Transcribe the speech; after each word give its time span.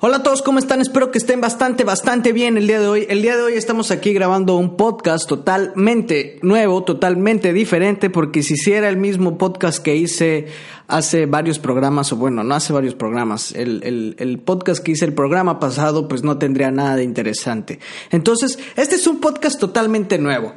Hola 0.00 0.18
a 0.18 0.22
todos, 0.22 0.42
¿cómo 0.42 0.60
están? 0.60 0.80
Espero 0.80 1.10
que 1.10 1.18
estén 1.18 1.40
bastante, 1.40 1.82
bastante 1.82 2.32
bien 2.32 2.56
el 2.56 2.68
día 2.68 2.78
de 2.78 2.86
hoy. 2.86 3.06
El 3.08 3.20
día 3.20 3.36
de 3.36 3.42
hoy 3.42 3.54
estamos 3.54 3.90
aquí 3.90 4.12
grabando 4.12 4.56
un 4.56 4.76
podcast 4.76 5.28
totalmente 5.28 6.38
nuevo, 6.42 6.84
totalmente 6.84 7.52
diferente, 7.52 8.08
porque 8.08 8.44
si 8.44 8.54
hiciera 8.54 8.88
el 8.88 8.96
mismo 8.96 9.36
podcast 9.38 9.82
que 9.82 9.96
hice 9.96 10.46
hace 10.86 11.26
varios 11.26 11.58
programas, 11.58 12.12
o 12.12 12.16
bueno, 12.16 12.44
no 12.44 12.54
hace 12.54 12.72
varios 12.72 12.94
programas, 12.94 13.50
el, 13.50 14.14
el 14.16 14.38
podcast 14.38 14.84
que 14.84 14.92
hice 14.92 15.04
el 15.04 15.14
programa 15.14 15.58
pasado, 15.58 16.06
pues 16.06 16.22
no 16.22 16.38
tendría 16.38 16.70
nada 16.70 16.94
de 16.94 17.02
interesante. 17.02 17.80
Entonces, 18.12 18.56
este 18.76 18.94
es 18.94 19.06
un 19.08 19.18
podcast 19.18 19.58
totalmente 19.58 20.16
nuevo. 20.16 20.54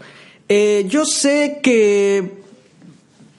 Eh, 0.49 0.85
yo 0.87 1.03
sé 1.03 1.61
que 1.63 2.43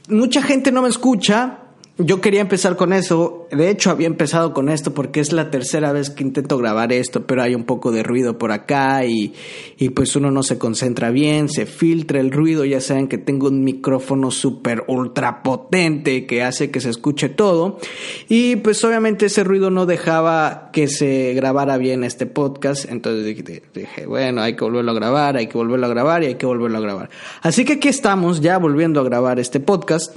mucha 0.09 0.43
gente 0.43 0.73
no 0.73 0.83
me 0.83 0.89
escucha, 0.89 1.62
yo 1.99 2.23
quería 2.23 2.41
empezar 2.41 2.77
con 2.77 2.95
eso. 2.95 3.47
De 3.51 3.69
hecho, 3.69 3.91
había 3.91 4.07
empezado 4.07 4.55
con 4.55 4.71
esto 4.71 4.95
porque 4.95 5.21
es 5.21 5.33
la 5.33 5.51
tercera 5.51 5.93
vez 5.93 6.09
que 6.09 6.23
intento 6.23 6.57
grabar 6.57 6.91
esto, 6.91 7.27
pero 7.27 7.43
hay 7.43 7.55
un 7.55 7.65
poco 7.65 7.93
de 7.93 8.03
ruido 8.03 8.39
por 8.39 8.51
acá 8.51 9.05
y, 9.05 9.35
y 9.77 9.91
pues 9.91 10.17
uno 10.17 10.31
no 10.31 10.43
se 10.43 10.57
concentra 10.57 11.11
bien, 11.11 11.51
se 11.51 11.67
filtra 11.67 12.19
el 12.19 12.33
ruido. 12.33 12.65
Ya 12.65 12.81
saben 12.81 13.09
que 13.09 13.19
tengo 13.19 13.49
un 13.49 13.63
micrófono 13.63 14.31
súper 14.31 14.85
ultra 14.89 15.43
potente 15.43 16.25
que 16.25 16.43
hace 16.43 16.71
que 16.71 16.81
se 16.81 16.89
escuche 16.89 17.29
todo. 17.29 17.79
Y 18.27 18.57
pues 18.57 18.83
obviamente 18.85 19.27
ese 19.27 19.45
ruido 19.45 19.71
no 19.71 19.85
dejaba 19.85 20.71
que 20.73 20.89
se 20.89 21.35
grabara 21.35 21.77
bien 21.77 22.05
este 22.05 22.25
podcast. 22.25 22.91
Entonces 22.91 23.27
dije, 23.27 23.63
dije 23.75 24.07
bueno, 24.07 24.41
hay 24.41 24.57
que 24.57 24.65
volverlo 24.65 24.93
a 24.93 24.95
grabar, 24.95 25.37
hay 25.37 25.47
que 25.47 25.59
volverlo 25.59 25.85
a 25.85 25.91
grabar 25.91 26.23
y 26.23 26.27
hay 26.27 26.35
que 26.37 26.47
volverlo 26.47 26.79
a 26.79 26.81
grabar. 26.81 27.11
Así 27.43 27.67
que 27.67 27.75
aquí 27.75 27.89
estamos 27.89 28.41
ya 28.41 28.57
volviendo 28.57 28.99
a 28.99 29.05
grabar 29.05 29.39
este 29.39 29.61
podcast. 29.61 30.17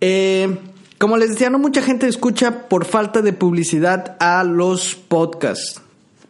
Eh, 0.00 0.56
como 0.98 1.16
les 1.16 1.30
decía, 1.30 1.48
no 1.48 1.58
mucha 1.58 1.82
gente 1.82 2.08
escucha 2.08 2.68
por 2.68 2.84
falta 2.84 3.22
de 3.22 3.32
publicidad 3.32 4.16
a 4.20 4.42
los 4.44 4.96
podcasts. 4.96 5.82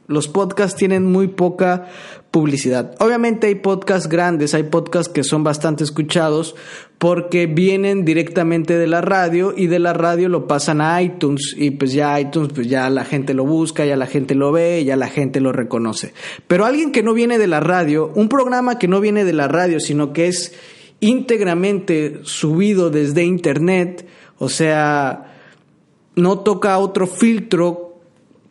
Los 0.06 0.26
podcasts 0.26 0.76
tienen 0.76 1.04
muy 1.04 1.28
poca 1.28 1.88
publicidad. 2.30 2.94
Obviamente 2.98 3.46
hay 3.46 3.56
podcasts 3.56 4.08
grandes, 4.08 4.54
hay 4.54 4.64
podcasts 4.64 5.12
que 5.12 5.22
son 5.22 5.44
bastante 5.44 5.84
escuchados 5.84 6.54
porque 6.98 7.46
vienen 7.46 8.04
directamente 8.04 8.78
de 8.78 8.86
la 8.86 9.00
radio 9.00 9.54
y 9.56 9.66
de 9.66 9.78
la 9.78 9.92
radio 9.92 10.28
lo 10.28 10.46
pasan 10.46 10.80
a 10.80 11.00
iTunes 11.02 11.54
y 11.56 11.72
pues 11.72 11.92
ya 11.92 12.18
iTunes 12.20 12.52
pues 12.54 12.68
ya 12.68 12.88
la 12.90 13.04
gente 13.04 13.34
lo 13.34 13.44
busca, 13.44 13.86
ya 13.86 13.96
la 13.96 14.06
gente 14.06 14.34
lo 14.34 14.52
ve, 14.52 14.84
ya 14.84 14.96
la 14.96 15.08
gente 15.08 15.40
lo 15.40 15.52
reconoce. 15.52 16.12
Pero 16.46 16.64
alguien 16.64 16.92
que 16.92 17.02
no 17.02 17.14
viene 17.14 17.38
de 17.38 17.46
la 17.46 17.60
radio, 17.60 18.10
un 18.14 18.28
programa 18.28 18.78
que 18.78 18.88
no 18.88 19.00
viene 19.00 19.24
de 19.24 19.32
la 19.32 19.48
radio, 19.48 19.80
sino 19.80 20.12
que 20.12 20.28
es 20.28 20.54
íntegramente 21.00 22.20
subido 22.24 22.90
desde 22.90 23.24
internet, 23.24 24.06
o 24.38 24.48
sea, 24.48 25.34
no 26.16 26.40
toca 26.40 26.78
otro 26.78 27.06
filtro, 27.06 27.98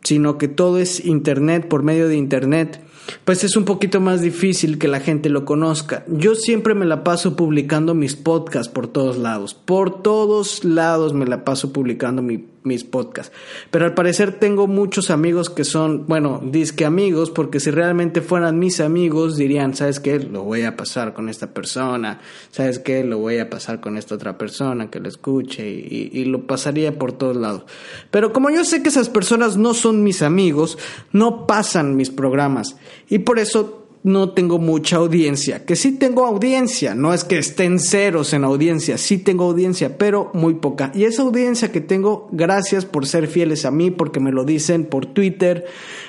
sino 0.02 0.38
que 0.38 0.48
todo 0.48 0.78
es 0.78 1.04
Internet 1.04 1.68
por 1.68 1.82
medio 1.82 2.08
de 2.08 2.16
Internet 2.16 2.80
pues 3.24 3.44
es 3.44 3.56
un 3.56 3.64
poquito 3.64 4.00
más 4.00 4.20
difícil 4.20 4.78
que 4.78 4.88
la 4.88 5.00
gente 5.00 5.28
lo 5.28 5.44
conozca. 5.44 6.04
Yo 6.08 6.34
siempre 6.34 6.74
me 6.74 6.86
la 6.86 7.04
paso 7.04 7.36
publicando 7.36 7.94
mis 7.94 8.16
podcasts 8.16 8.72
por 8.72 8.88
todos 8.88 9.18
lados. 9.18 9.54
Por 9.54 10.02
todos 10.02 10.64
lados 10.64 11.14
me 11.14 11.26
la 11.26 11.44
paso 11.44 11.72
publicando 11.72 12.22
mis 12.62 12.84
podcasts. 12.84 13.32
Pero 13.70 13.84
al 13.84 13.94
parecer 13.94 14.38
tengo 14.38 14.66
muchos 14.66 15.10
amigos 15.10 15.50
que 15.50 15.64
son, 15.64 16.06
bueno, 16.06 16.40
disque 16.44 16.84
amigos, 16.84 17.30
porque 17.30 17.60
si 17.60 17.70
realmente 17.70 18.20
fueran 18.20 18.58
mis 18.58 18.80
amigos 18.80 19.36
dirían, 19.36 19.74
¿sabes 19.74 20.00
qué? 20.00 20.18
Lo 20.18 20.42
voy 20.42 20.62
a 20.62 20.76
pasar 20.76 21.14
con 21.14 21.28
esta 21.28 21.52
persona. 21.52 22.20
¿Sabes 22.50 22.78
qué? 22.78 23.04
Lo 23.04 23.18
voy 23.18 23.38
a 23.38 23.50
pasar 23.50 23.80
con 23.80 23.96
esta 23.96 24.14
otra 24.14 24.38
persona 24.38 24.90
que 24.90 25.00
lo 25.00 25.08
escuche 25.08 25.68
y, 25.68 26.10
y 26.12 26.24
lo 26.24 26.46
pasaría 26.46 26.98
por 26.98 27.12
todos 27.12 27.36
lados. 27.36 27.64
Pero 28.10 28.32
como 28.32 28.50
yo 28.50 28.64
sé 28.64 28.82
que 28.82 28.88
esas 28.88 29.08
personas 29.08 29.56
no 29.56 29.74
son 29.74 30.02
mis 30.02 30.22
amigos, 30.22 30.78
no 31.12 31.46
pasan 31.46 31.96
mis 31.96 32.10
programas. 32.10 32.76
Y 33.08 33.20
por 33.20 33.38
eso 33.38 33.87
no 34.02 34.30
tengo 34.30 34.58
mucha 34.58 34.96
audiencia. 34.96 35.64
Que 35.64 35.76
sí 35.76 35.92
tengo 35.92 36.24
audiencia, 36.24 36.94
no 36.94 37.12
es 37.12 37.24
que 37.24 37.38
estén 37.38 37.78
ceros 37.80 38.32
en 38.32 38.44
audiencia, 38.44 38.98
sí 38.98 39.18
tengo 39.18 39.44
audiencia, 39.44 39.98
pero 39.98 40.30
muy 40.34 40.54
poca. 40.54 40.90
Y 40.94 41.04
esa 41.04 41.22
audiencia 41.22 41.72
que 41.72 41.80
tengo, 41.80 42.28
gracias 42.32 42.84
por 42.84 43.06
ser 43.06 43.26
fieles 43.26 43.64
a 43.64 43.70
mí, 43.70 43.90
porque 43.90 44.20
me 44.20 44.32
lo 44.32 44.44
dicen 44.44 44.86
por 44.86 45.06
Twitter, 45.06 45.66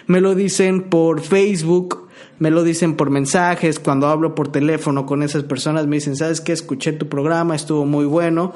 me 0.07 0.21
lo 0.21 0.35
dicen 0.35 0.83
por 0.83 1.21
Facebook, 1.21 2.07
me 2.39 2.51
lo 2.51 2.63
dicen 2.63 2.95
por 2.95 3.09
mensajes, 3.09 3.79
cuando 3.79 4.07
hablo 4.07 4.33
por 4.33 4.51
teléfono 4.51 5.05
con 5.05 5.23
esas 5.23 5.43
personas 5.43 5.87
me 5.87 5.97
dicen, 5.97 6.15
¿sabes 6.15 6.41
qué? 6.41 6.53
Escuché 6.53 6.93
tu 6.93 7.09
programa, 7.09 7.55
estuvo 7.55 7.85
muy 7.85 8.05
bueno. 8.05 8.53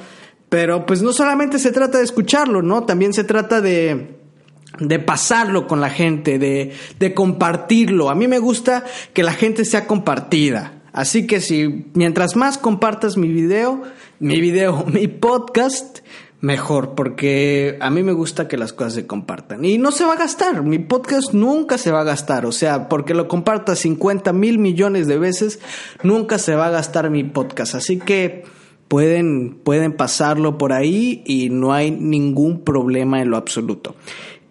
Pero 0.50 0.86
pues 0.86 1.02
no 1.02 1.14
solamente 1.14 1.58
se 1.58 1.72
trata 1.72 1.98
de 1.98 2.04
escucharlo, 2.04 2.62
¿no? 2.62 2.84
También 2.84 3.14
se 3.14 3.24
trata 3.24 3.60
de 3.60 4.23
de 4.80 5.00
pasarlo 5.00 5.68
con 5.68 5.82
la 5.82 5.90
gente, 5.90 6.40
de, 6.40 6.74
de 7.00 7.14
compartirlo. 7.14 8.10
A 8.10 8.16
mí 8.16 8.28
me 8.28 8.40
gusta 8.40 8.86
que 9.14 9.24
la 9.24 9.34
gente 9.34 9.66
sea 9.66 9.88
compartida. 9.88 10.82
Así 10.94 11.26
que 11.26 11.42
si 11.42 11.88
mientras 11.94 12.36
más 12.36 12.58
compartas 12.58 13.18
mi 13.18 13.28
video, 13.28 13.82
mi 14.20 14.40
video, 14.40 14.86
mi 14.88 15.08
podcast, 15.08 16.00
mejor, 16.40 16.94
porque 16.94 17.78
a 17.80 17.90
mí 17.90 18.04
me 18.04 18.12
gusta 18.12 18.48
que 18.48 18.58
las 18.58 18.74
cosas 18.74 18.94
se 18.94 19.08
compartan. 19.08 19.64
Y 19.66 19.78
no 19.78 19.92
se 19.92 20.06
va 20.06 20.14
a 20.14 20.18
gastar, 20.18 20.62
mi 20.62 20.78
podcast 20.78 21.34
nunca 21.34 21.78
se 21.78 21.92
va 21.92 22.02
a 22.02 22.04
gastar, 22.04 22.46
o 22.46 22.52
sea, 22.52 22.90
porque 22.90 23.14
lo 23.14 23.28
compartas 23.28 23.80
50 23.80 24.34
mil 24.34 24.60
millones 24.60 25.08
de 25.08 25.18
veces, 25.18 25.60
nunca 26.04 26.38
se 26.38 26.56
va 26.56 26.68
a 26.68 26.72
gastar 26.72 27.10
mi 27.10 27.24
podcast. 27.24 27.76
Así 27.76 27.98
que 27.98 28.44
pueden, 28.90 29.56
pueden 29.64 29.94
pasarlo 29.94 30.58
por 30.58 30.74
ahí 30.74 31.24
y 31.26 31.50
no 31.50 31.74
hay 31.74 31.92
ningún 31.92 32.64
problema 32.64 33.22
en 33.22 33.30
lo 33.30 33.38
absoluto. 33.38 33.96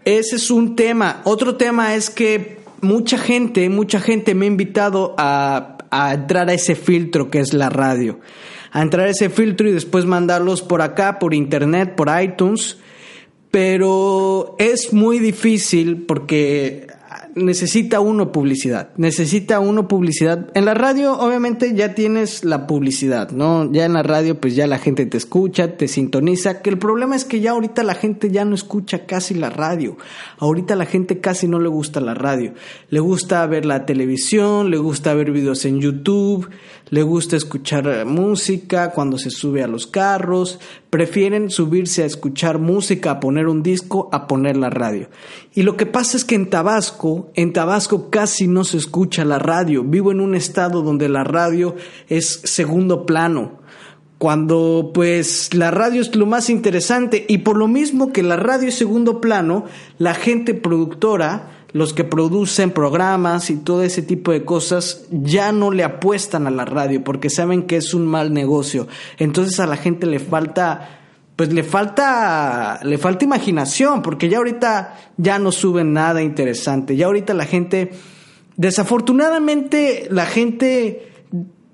Ese 0.04 0.36
es 0.36 0.50
un 0.50 0.74
tema. 0.76 1.22
Otro 1.24 1.56
tema 1.56 1.94
es 1.94 2.10
que 2.10 2.58
mucha 2.80 3.18
gente, 3.18 3.68
mucha 3.68 4.00
gente 4.00 4.34
me 4.34 4.46
ha 4.46 4.48
invitado 4.48 5.14
a, 5.16 5.78
a 5.90 6.14
entrar 6.14 6.48
a 6.48 6.54
ese 6.54 6.74
filtro 6.74 7.30
que 7.30 7.40
es 7.40 7.52
la 7.52 7.68
radio. 7.68 8.18
A 8.72 8.82
entrar 8.82 9.06
a 9.06 9.10
ese 9.10 9.30
filtro 9.30 9.68
y 9.68 9.72
después 9.72 10.04
mandarlos 10.06 10.62
por 10.62 10.82
acá, 10.82 11.18
por 11.18 11.34
internet, 11.34 11.94
por 11.94 12.10
iTunes. 12.20 12.78
Pero 13.50 14.56
es 14.58 14.92
muy 14.92 15.18
difícil 15.18 16.04
porque 16.06 16.86
necesita 17.34 18.00
uno 18.00 18.32
publicidad, 18.32 18.90
necesita 18.96 19.60
uno 19.60 19.88
publicidad. 19.88 20.50
En 20.54 20.64
la 20.64 20.74
radio 20.74 21.18
obviamente 21.18 21.74
ya 21.74 21.94
tienes 21.94 22.44
la 22.44 22.66
publicidad, 22.66 23.30
¿no? 23.30 23.70
Ya 23.72 23.84
en 23.84 23.94
la 23.94 24.02
radio 24.02 24.40
pues 24.40 24.54
ya 24.54 24.66
la 24.66 24.78
gente 24.78 25.06
te 25.06 25.16
escucha, 25.16 25.76
te 25.76 25.88
sintoniza, 25.88 26.62
que 26.62 26.70
el 26.70 26.78
problema 26.78 27.16
es 27.16 27.24
que 27.24 27.40
ya 27.40 27.52
ahorita 27.52 27.82
la 27.82 27.94
gente 27.94 28.30
ya 28.30 28.44
no 28.44 28.54
escucha 28.54 29.06
casi 29.06 29.34
la 29.34 29.50
radio. 29.50 29.96
Ahorita 30.38 30.76
la 30.76 30.86
gente 30.86 31.20
casi 31.20 31.48
no 31.48 31.58
le 31.58 31.68
gusta 31.68 32.00
la 32.00 32.14
radio. 32.14 32.54
Le 32.88 33.00
gusta 33.00 33.46
ver 33.46 33.64
la 33.64 33.86
televisión, 33.86 34.70
le 34.70 34.78
gusta 34.78 35.14
ver 35.14 35.30
videos 35.30 35.64
en 35.64 35.80
YouTube, 35.80 36.48
le 36.92 37.02
gusta 37.02 37.36
escuchar 37.36 38.04
música 38.04 38.90
cuando 38.90 39.16
se 39.16 39.30
sube 39.30 39.62
a 39.62 39.66
los 39.66 39.86
carros, 39.86 40.60
prefieren 40.90 41.48
subirse 41.48 42.02
a 42.02 42.06
escuchar 42.06 42.58
música, 42.58 43.12
a 43.12 43.18
poner 43.18 43.48
un 43.48 43.62
disco, 43.62 44.10
a 44.12 44.26
poner 44.26 44.58
la 44.58 44.68
radio. 44.68 45.08
Y 45.54 45.62
lo 45.62 45.78
que 45.78 45.86
pasa 45.86 46.18
es 46.18 46.26
que 46.26 46.34
en 46.34 46.50
Tabasco, 46.50 47.30
en 47.32 47.54
Tabasco 47.54 48.10
casi 48.10 48.46
no 48.46 48.62
se 48.62 48.76
escucha 48.76 49.24
la 49.24 49.38
radio. 49.38 49.84
Vivo 49.84 50.12
en 50.12 50.20
un 50.20 50.34
estado 50.34 50.82
donde 50.82 51.08
la 51.08 51.24
radio 51.24 51.76
es 52.10 52.42
segundo 52.44 53.06
plano. 53.06 53.60
Cuando 54.18 54.90
pues 54.92 55.54
la 55.54 55.70
radio 55.70 56.02
es 56.02 56.14
lo 56.14 56.26
más 56.26 56.50
interesante 56.50 57.24
y 57.26 57.38
por 57.38 57.56
lo 57.56 57.68
mismo 57.68 58.12
que 58.12 58.22
la 58.22 58.36
radio 58.36 58.68
es 58.68 58.74
segundo 58.74 59.18
plano, 59.18 59.64
la 59.96 60.12
gente 60.12 60.52
productora 60.52 61.61
los 61.72 61.94
que 61.94 62.04
producen 62.04 62.70
programas 62.70 63.50
y 63.50 63.56
todo 63.56 63.82
ese 63.82 64.02
tipo 64.02 64.32
de 64.32 64.44
cosas 64.44 65.06
ya 65.10 65.52
no 65.52 65.70
le 65.70 65.84
apuestan 65.84 66.46
a 66.46 66.50
la 66.50 66.64
radio 66.64 67.02
porque 67.02 67.30
saben 67.30 67.62
que 67.62 67.76
es 67.76 67.94
un 67.94 68.06
mal 68.06 68.32
negocio. 68.32 68.88
Entonces 69.18 69.58
a 69.60 69.66
la 69.66 69.76
gente 69.76 70.06
le 70.06 70.18
falta 70.18 70.98
pues 71.34 71.52
le 71.52 71.62
falta 71.62 72.80
le 72.82 72.98
falta 72.98 73.24
imaginación 73.24 74.02
porque 74.02 74.28
ya 74.28 74.38
ahorita 74.38 74.96
ya 75.16 75.38
no 75.38 75.50
suben 75.50 75.92
nada 75.92 76.22
interesante. 76.22 76.96
Ya 76.96 77.06
ahorita 77.06 77.32
la 77.34 77.46
gente 77.46 77.92
desafortunadamente 78.56 80.08
la 80.10 80.26
gente 80.26 81.08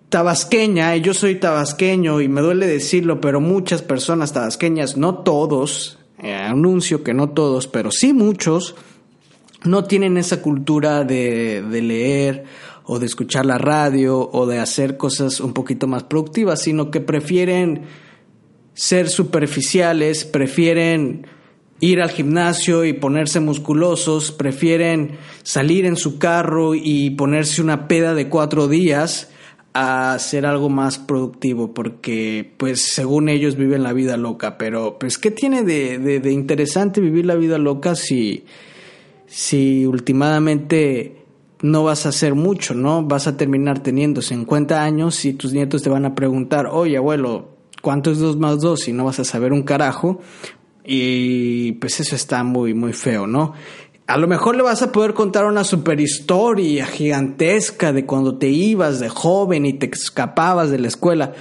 tabasqueña, 0.09 0.97
y 0.97 1.03
yo 1.03 1.12
soy 1.12 1.37
tabasqueño 1.37 2.21
y 2.21 2.29
me 2.29 2.41
duele 2.41 2.67
decirlo, 2.67 3.21
pero 3.21 3.41
muchas 3.41 3.83
personas 3.83 4.33
tabasqueñas, 4.33 4.97
no 4.97 5.17
todos, 5.19 5.99
eh, 6.23 6.35
anuncio 6.35 7.03
que 7.03 7.15
no 7.15 7.31
todos, 7.31 7.67
pero 7.67 7.91
sí 7.91 8.12
muchos, 8.12 8.75
no 9.65 9.85
tienen 9.85 10.17
esa 10.17 10.41
cultura 10.43 11.05
de, 11.05 11.63
de, 11.63 11.83
leer 11.83 12.45
o 12.85 12.99
de 12.99 13.07
escuchar 13.07 13.45
la 13.45 13.59
radio 13.59 14.31
o 14.31 14.47
de 14.47 14.59
hacer 14.59 14.97
cosas 14.97 15.41
un 15.41 15.53
poquito 15.53 15.87
más 15.87 16.05
productivas, 16.05 16.63
sino 16.63 16.91
que 16.91 17.01
prefieren 17.01 17.83
ser 18.75 19.09
superficiales, 19.09 20.25
prefieren 20.25 21.27
ir 21.81 22.01
al 22.01 22.11
gimnasio 22.11 22.85
y 22.85 22.93
ponerse 22.93 23.41
musculosos, 23.41 24.33
prefieren 24.33 25.19
salir 25.43 25.85
en 25.85 25.97
su 25.97 26.19
carro 26.19 26.75
y 26.75 27.11
ponerse 27.11 27.63
una 27.63 27.89
peda 27.89 28.15
de 28.15 28.29
cuatro 28.29 28.69
días 28.69 29.31
a 29.75 30.15
hacer 30.15 30.47
algo 30.47 30.69
más 30.69 30.99
productivo, 30.99 31.73
porque 31.73 32.53
pues 32.57 32.83
según 32.83 33.29
ellos 33.29 33.57
viven 33.57 33.83
la 33.83 33.93
vida 33.93 34.17
loca, 34.17 34.59
pero 34.59 34.99
pues 34.99 35.19
¿qué 35.19 35.31
tiene 35.31 35.63
de, 35.63 35.99
de, 35.99 36.21
de 36.21 36.33
interesante 36.33 37.01
vivir 37.01 37.27
la 37.27 37.37
vida 37.37 37.59
loca 37.59 37.95
si 37.95 38.45
si 39.29 39.87
últimamente 39.87 41.25
no 41.61 41.85
vas 41.85 42.07
a 42.07 42.11
hacer 42.11 42.35
mucho, 42.35 42.75
¿no? 42.75 43.03
Vas 43.05 43.27
a 43.27 43.37
terminar 43.37 43.83
teniendo 43.83 44.23
50 44.23 44.83
años 44.83 45.25
y 45.25 45.35
tus 45.35 45.53
nietos 45.53 45.83
te 45.83 45.91
van 45.91 46.07
a 46.07 46.15
preguntar, 46.15 46.67
oye 46.67 46.97
abuelo, 46.97 47.51
¿cuánto 47.83 48.11
es 48.11 48.19
2 48.19 48.39
más 48.39 48.61
2? 48.61 48.89
Y 48.89 48.93
no 48.93 49.05
vas 49.05 49.21
a 49.21 49.25
saber 49.25 49.53
un 49.53 49.63
carajo. 49.63 50.21
Y 50.85 51.73
pues 51.73 52.01
eso 52.01 52.17
está 52.17 52.43
muy, 52.43 52.73
muy 52.73 52.95
feo, 52.95 53.27
¿no? 53.27 53.53
A 54.07 54.17
lo 54.17 54.27
mejor 54.27 54.57
le 54.57 54.63
vas 54.63 54.81
a 54.81 54.91
poder 54.91 55.13
contar 55.13 55.45
una 55.45 55.65
super 55.65 56.01
historia 56.01 56.87
gigantesca 56.87 57.93
de 57.93 58.07
cuando 58.07 58.39
te 58.39 58.49
ibas 58.49 59.01
de 59.01 59.11
joven 59.11 59.67
y 59.67 59.75
te 59.75 59.91
escapabas 59.93 60.71
de 60.71 60.79
la 60.79 60.89
escuela, 60.89 61.35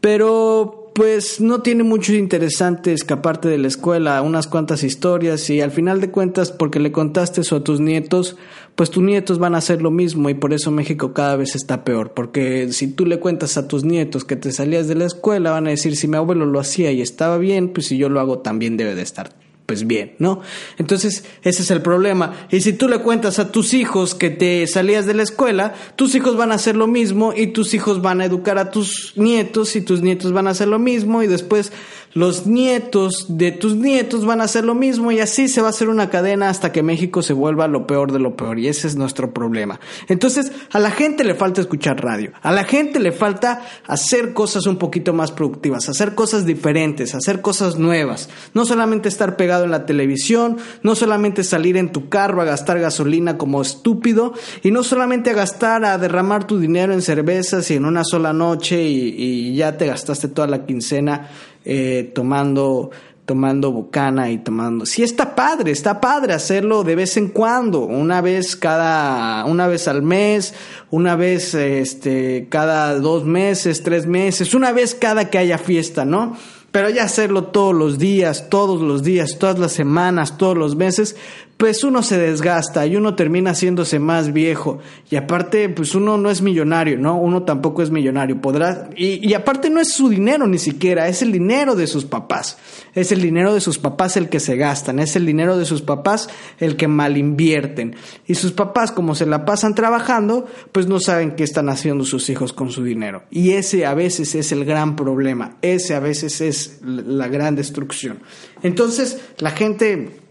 pero 0.00 0.83
pues 0.94 1.40
no 1.40 1.60
tiene 1.60 1.82
mucho 1.82 2.14
interesante 2.14 2.92
escaparte 2.92 3.48
de 3.48 3.58
la 3.58 3.66
escuela, 3.66 4.22
unas 4.22 4.46
cuantas 4.46 4.84
historias 4.84 5.50
y 5.50 5.60
al 5.60 5.72
final 5.72 6.00
de 6.00 6.12
cuentas 6.12 6.52
porque 6.52 6.78
le 6.78 6.92
contaste 6.92 7.40
eso 7.40 7.56
a 7.56 7.64
tus 7.64 7.80
nietos, 7.80 8.36
pues 8.76 8.90
tus 8.90 9.02
nietos 9.02 9.40
van 9.40 9.56
a 9.56 9.58
hacer 9.58 9.82
lo 9.82 9.90
mismo 9.90 10.30
y 10.30 10.34
por 10.34 10.52
eso 10.52 10.70
México 10.70 11.12
cada 11.12 11.34
vez 11.34 11.56
está 11.56 11.82
peor, 11.84 12.12
porque 12.14 12.72
si 12.72 12.86
tú 12.86 13.06
le 13.06 13.18
cuentas 13.18 13.56
a 13.56 13.66
tus 13.66 13.84
nietos 13.84 14.24
que 14.24 14.36
te 14.36 14.52
salías 14.52 14.86
de 14.86 14.94
la 14.94 15.06
escuela 15.06 15.50
van 15.50 15.66
a 15.66 15.70
decir 15.70 15.96
si 15.96 16.06
mi 16.06 16.16
abuelo 16.16 16.46
lo 16.46 16.60
hacía 16.60 16.92
y 16.92 17.02
estaba 17.02 17.38
bien, 17.38 17.70
pues 17.70 17.86
si 17.86 17.98
yo 17.98 18.08
lo 18.08 18.20
hago 18.20 18.38
también 18.38 18.76
debe 18.76 18.94
de 18.94 19.02
estar 19.02 19.43
pues 19.66 19.86
bien, 19.86 20.14
¿no? 20.18 20.42
Entonces, 20.76 21.24
ese 21.42 21.62
es 21.62 21.70
el 21.70 21.80
problema. 21.80 22.46
Y 22.50 22.60
si 22.60 22.74
tú 22.74 22.88
le 22.88 22.98
cuentas 22.98 23.38
a 23.38 23.50
tus 23.50 23.72
hijos 23.72 24.14
que 24.14 24.28
te 24.28 24.66
salías 24.66 25.06
de 25.06 25.14
la 25.14 25.22
escuela, 25.22 25.74
tus 25.96 26.14
hijos 26.14 26.36
van 26.36 26.52
a 26.52 26.56
hacer 26.56 26.76
lo 26.76 26.86
mismo 26.86 27.32
y 27.34 27.48
tus 27.48 27.72
hijos 27.72 28.02
van 28.02 28.20
a 28.20 28.26
educar 28.26 28.58
a 28.58 28.70
tus 28.70 29.14
nietos 29.16 29.74
y 29.76 29.80
tus 29.80 30.02
nietos 30.02 30.32
van 30.32 30.48
a 30.48 30.50
hacer 30.50 30.68
lo 30.68 30.78
mismo 30.78 31.22
y 31.22 31.28
después 31.28 31.72
los 32.14 32.46
nietos 32.46 33.26
de 33.28 33.50
tus 33.52 33.74
nietos 33.74 34.24
van 34.24 34.40
a 34.40 34.44
hacer 34.44 34.64
lo 34.64 34.74
mismo 34.74 35.10
y 35.10 35.18
así 35.18 35.48
se 35.48 35.60
va 35.60 35.66
a 35.66 35.70
hacer 35.70 35.88
una 35.88 36.10
cadena 36.10 36.48
hasta 36.48 36.72
que 36.72 36.82
México 36.82 37.22
se 37.22 37.32
vuelva 37.32 37.66
lo 37.66 37.86
peor 37.86 38.12
de 38.12 38.20
lo 38.20 38.36
peor. 38.36 38.58
Y 38.60 38.68
ese 38.68 38.86
es 38.86 38.96
nuestro 38.96 39.34
problema. 39.34 39.80
Entonces, 40.08 40.52
a 40.72 40.78
la 40.78 40.92
gente 40.92 41.24
le 41.24 41.34
falta 41.34 41.60
escuchar 41.60 42.02
radio, 42.02 42.32
a 42.40 42.52
la 42.52 42.64
gente 42.64 43.00
le 43.00 43.10
falta 43.12 43.62
hacer 43.86 44.32
cosas 44.32 44.66
un 44.66 44.76
poquito 44.76 45.12
más 45.12 45.32
productivas, 45.32 45.88
hacer 45.88 46.14
cosas 46.14 46.46
diferentes, 46.46 47.14
hacer 47.14 47.40
cosas 47.40 47.78
nuevas, 47.78 48.28
no 48.54 48.64
solamente 48.64 49.08
estar 49.08 49.36
pegado 49.36 49.64
en 49.64 49.72
la 49.72 49.84
televisión, 49.84 50.56
no 50.82 50.94
solamente 50.94 51.42
salir 51.42 51.76
en 51.76 51.90
tu 51.90 52.08
carro 52.08 52.40
a 52.40 52.44
gastar 52.44 52.78
gasolina 52.78 53.36
como 53.36 53.60
estúpido 53.60 54.34
y 54.62 54.70
no 54.70 54.84
solamente 54.84 55.30
a 55.30 55.34
gastar, 55.34 55.84
a 55.84 55.98
derramar 55.98 56.46
tu 56.46 56.60
dinero 56.60 56.92
en 56.92 57.02
cervezas 57.02 57.70
y 57.72 57.74
en 57.74 57.84
una 57.84 58.04
sola 58.04 58.32
noche 58.32 58.84
y, 58.84 59.14
y 59.18 59.56
ya 59.56 59.76
te 59.76 59.86
gastaste 59.86 60.28
toda 60.28 60.46
la 60.46 60.64
quincena 60.64 61.28
eh, 61.64 62.10
tomando 62.14 62.90
tomando 63.24 63.72
bucana 63.72 64.30
y 64.30 64.38
tomando. 64.38 64.84
Sí 64.84 65.02
está 65.02 65.34
padre, 65.34 65.72
está 65.72 66.00
padre 66.00 66.34
hacerlo 66.34 66.84
de 66.84 66.94
vez 66.94 67.16
en 67.16 67.28
cuando, 67.28 67.80
una 67.80 68.20
vez 68.20 68.56
cada, 68.56 69.44
una 69.46 69.66
vez 69.66 69.88
al 69.88 70.02
mes, 70.02 70.54
una 70.90 71.16
vez 71.16 71.54
este, 71.54 72.48
cada 72.50 72.98
dos 72.98 73.24
meses, 73.24 73.82
tres 73.82 74.06
meses, 74.06 74.54
una 74.54 74.72
vez 74.72 74.94
cada 74.94 75.30
que 75.30 75.38
haya 75.38 75.58
fiesta, 75.58 76.04
¿no? 76.04 76.36
Pero 76.70 76.90
ya 76.90 77.04
hacerlo 77.04 77.44
todos 77.44 77.74
los 77.74 77.98
días, 77.98 78.50
todos 78.50 78.82
los 78.82 79.02
días, 79.02 79.38
todas 79.38 79.58
las 79.58 79.72
semanas, 79.72 80.36
todos 80.36 80.58
los 80.58 80.76
meses, 80.76 81.16
pues 81.64 81.82
uno 81.82 82.02
se 82.02 82.18
desgasta 82.18 82.86
y 82.86 82.94
uno 82.94 83.14
termina 83.14 83.52
haciéndose 83.52 83.98
más 83.98 84.34
viejo. 84.34 84.80
Y 85.10 85.16
aparte, 85.16 85.70
pues 85.70 85.94
uno 85.94 86.18
no 86.18 86.28
es 86.28 86.42
millonario, 86.42 86.98
¿no? 86.98 87.16
Uno 87.16 87.44
tampoco 87.44 87.82
es 87.82 87.90
millonario. 87.90 88.38
Podrá. 88.38 88.90
Y, 88.94 89.32
aparte 89.32 89.70
no 89.70 89.80
es 89.80 89.94
su 89.94 90.10
dinero 90.10 90.46
ni 90.46 90.58
siquiera, 90.58 91.08
es 91.08 91.22
el 91.22 91.32
dinero 91.32 91.74
de 91.74 91.86
sus 91.86 92.04
papás. 92.04 92.58
Es 92.94 93.12
el 93.12 93.22
dinero 93.22 93.54
de 93.54 93.62
sus 93.62 93.78
papás 93.78 94.18
el 94.18 94.28
que 94.28 94.40
se 94.40 94.56
gastan, 94.56 94.98
es 94.98 95.16
el 95.16 95.24
dinero 95.24 95.56
de 95.56 95.64
sus 95.64 95.80
papás 95.80 96.28
el 96.60 96.76
que 96.76 96.86
mal 96.86 97.16
invierten. 97.16 97.96
Y 98.26 98.34
sus 98.34 98.52
papás, 98.52 98.92
como 98.92 99.14
se 99.14 99.24
la 99.24 99.46
pasan 99.46 99.74
trabajando, 99.74 100.46
pues 100.70 100.86
no 100.86 101.00
saben 101.00 101.34
qué 101.34 101.44
están 101.44 101.70
haciendo 101.70 102.04
sus 102.04 102.28
hijos 102.28 102.52
con 102.52 102.70
su 102.72 102.84
dinero. 102.84 103.22
Y 103.30 103.52
ese 103.52 103.86
a 103.86 103.94
veces 103.94 104.34
es 104.34 104.52
el 104.52 104.66
gran 104.66 104.96
problema. 104.96 105.56
Ese 105.62 105.94
a 105.94 106.00
veces 106.00 106.42
es 106.42 106.80
la 106.82 107.28
gran 107.28 107.56
destrucción. 107.56 108.18
Entonces, 108.62 109.18
la 109.38 109.52
gente 109.52 110.23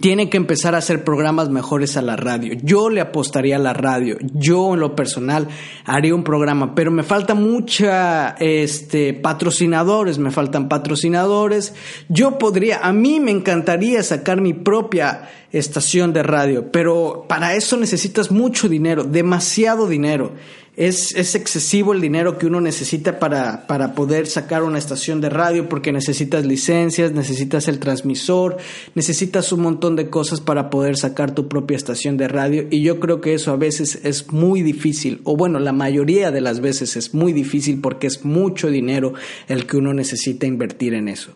tiene 0.00 0.30
que 0.30 0.36
empezar 0.36 0.74
a 0.74 0.78
hacer 0.78 1.04
programas 1.04 1.50
mejores 1.50 1.96
a 1.96 2.02
la 2.02 2.16
radio. 2.16 2.54
Yo 2.62 2.88
le 2.88 3.00
apostaría 3.00 3.56
a 3.56 3.58
la 3.58 3.72
radio. 3.72 4.16
Yo 4.20 4.74
en 4.74 4.80
lo 4.80 4.96
personal 4.96 5.48
haría 5.84 6.14
un 6.14 6.24
programa, 6.24 6.74
pero 6.74 6.90
me 6.90 7.02
falta 7.02 7.34
mucha 7.34 8.30
este 8.38 9.12
patrocinadores, 9.14 10.18
me 10.18 10.30
faltan 10.30 10.68
patrocinadores. 10.68 11.74
Yo 12.08 12.38
podría, 12.38 12.78
a 12.78 12.92
mí 12.92 13.20
me 13.20 13.30
encantaría 13.30 14.02
sacar 14.02 14.40
mi 14.40 14.54
propia 14.54 15.28
estación 15.52 16.12
de 16.12 16.22
radio, 16.22 16.72
pero 16.72 17.26
para 17.28 17.54
eso 17.54 17.76
necesitas 17.76 18.30
mucho 18.30 18.68
dinero, 18.68 19.04
demasiado 19.04 19.86
dinero. 19.86 20.32
Es, 20.74 21.14
es, 21.14 21.34
excesivo 21.34 21.92
el 21.92 22.00
dinero 22.00 22.38
que 22.38 22.46
uno 22.46 22.58
necesita 22.62 23.18
para, 23.18 23.66
para 23.66 23.94
poder 23.94 24.26
sacar 24.26 24.62
una 24.62 24.78
estación 24.78 25.20
de 25.20 25.28
radio 25.28 25.68
porque 25.68 25.92
necesitas 25.92 26.46
licencias, 26.46 27.12
necesitas 27.12 27.68
el 27.68 27.78
transmisor, 27.78 28.56
necesitas 28.94 29.52
un 29.52 29.60
montón 29.60 29.96
de 29.96 30.08
cosas 30.08 30.40
para 30.40 30.70
poder 30.70 30.96
sacar 30.96 31.34
tu 31.34 31.46
propia 31.46 31.76
estación 31.76 32.16
de 32.16 32.26
radio 32.26 32.68
y 32.70 32.80
yo 32.80 33.00
creo 33.00 33.20
que 33.20 33.34
eso 33.34 33.52
a 33.52 33.56
veces 33.56 34.00
es 34.02 34.32
muy 34.32 34.62
difícil 34.62 35.20
o 35.24 35.36
bueno, 35.36 35.58
la 35.58 35.72
mayoría 35.72 36.30
de 36.30 36.40
las 36.40 36.60
veces 36.60 36.96
es 36.96 37.12
muy 37.12 37.34
difícil 37.34 37.82
porque 37.82 38.06
es 38.06 38.24
mucho 38.24 38.68
dinero 38.68 39.12
el 39.48 39.66
que 39.66 39.76
uno 39.76 39.92
necesita 39.92 40.46
invertir 40.46 40.94
en 40.94 41.08
eso. 41.08 41.32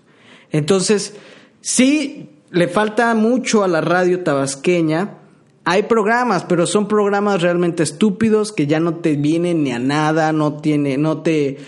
Entonces, 0.50 1.12
sí, 1.60 2.35
le 2.56 2.68
falta 2.68 3.14
mucho 3.14 3.62
a 3.64 3.68
la 3.68 3.82
radio 3.82 4.20
tabasqueña, 4.20 5.18
hay 5.66 5.82
programas, 5.82 6.44
pero 6.44 6.66
son 6.66 6.88
programas 6.88 7.42
realmente 7.42 7.82
estúpidos 7.82 8.50
que 8.50 8.66
ya 8.66 8.80
no 8.80 8.94
te 8.94 9.14
vienen 9.14 9.62
ni 9.62 9.72
a 9.72 9.78
nada, 9.78 10.32
no 10.32 10.54
tiene, 10.54 10.96
no 10.96 11.20
te, 11.20 11.58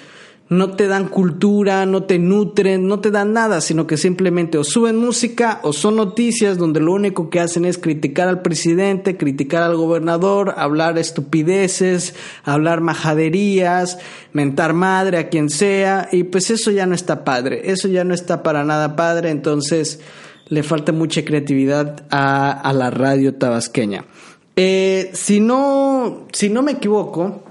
no 0.49 0.71
te 0.71 0.87
dan 0.87 1.09
cultura, 1.09 1.85
no 1.85 2.05
te 2.05 2.19
nutren, 2.19 2.89
no 2.89 3.01
te 3.01 3.11
dan 3.11 3.35
nada, 3.35 3.61
sino 3.61 3.87
que 3.87 3.99
simplemente 3.99 4.57
o 4.57 4.65
suben 4.65 4.97
música 4.97 5.61
o 5.63 5.75
son 5.75 5.97
noticias 5.97 6.57
donde 6.57 6.81
lo 6.81 6.95
único 6.95 7.29
que 7.29 7.41
hacen 7.41 7.67
es 7.67 7.77
criticar 7.77 8.27
al 8.29 8.41
presidente, 8.41 9.19
criticar 9.19 9.65
al 9.65 9.77
gobernador, 9.77 10.55
hablar 10.57 10.97
estupideces, 10.97 12.15
hablar 12.45 12.81
majaderías, 12.81 13.99
mentar 14.33 14.73
madre 14.73 15.19
a 15.19 15.29
quien 15.29 15.51
sea, 15.51 16.09
y 16.13 16.23
pues 16.23 16.51
eso 16.51 16.71
ya 16.71 16.87
no 16.87 16.95
está 16.95 17.25
padre, 17.25 17.71
eso 17.71 17.89
ya 17.89 18.05
no 18.05 18.15
está 18.15 18.43
para 18.43 18.65
nada 18.65 18.97
padre, 18.97 19.29
entonces 19.29 20.01
le 20.49 20.63
falta 20.63 20.93
mucha 20.93 21.25
creatividad 21.25 22.05
a, 22.11 22.73
la 22.75 22.91
radio 22.91 23.35
tabasqueña. 23.35 24.05
Eh, 24.57 25.11
si, 25.13 25.41
no, 25.41 26.27
si 26.33 26.49
no 26.49 26.63
me 26.63 26.73
equivoco, 26.73 27.43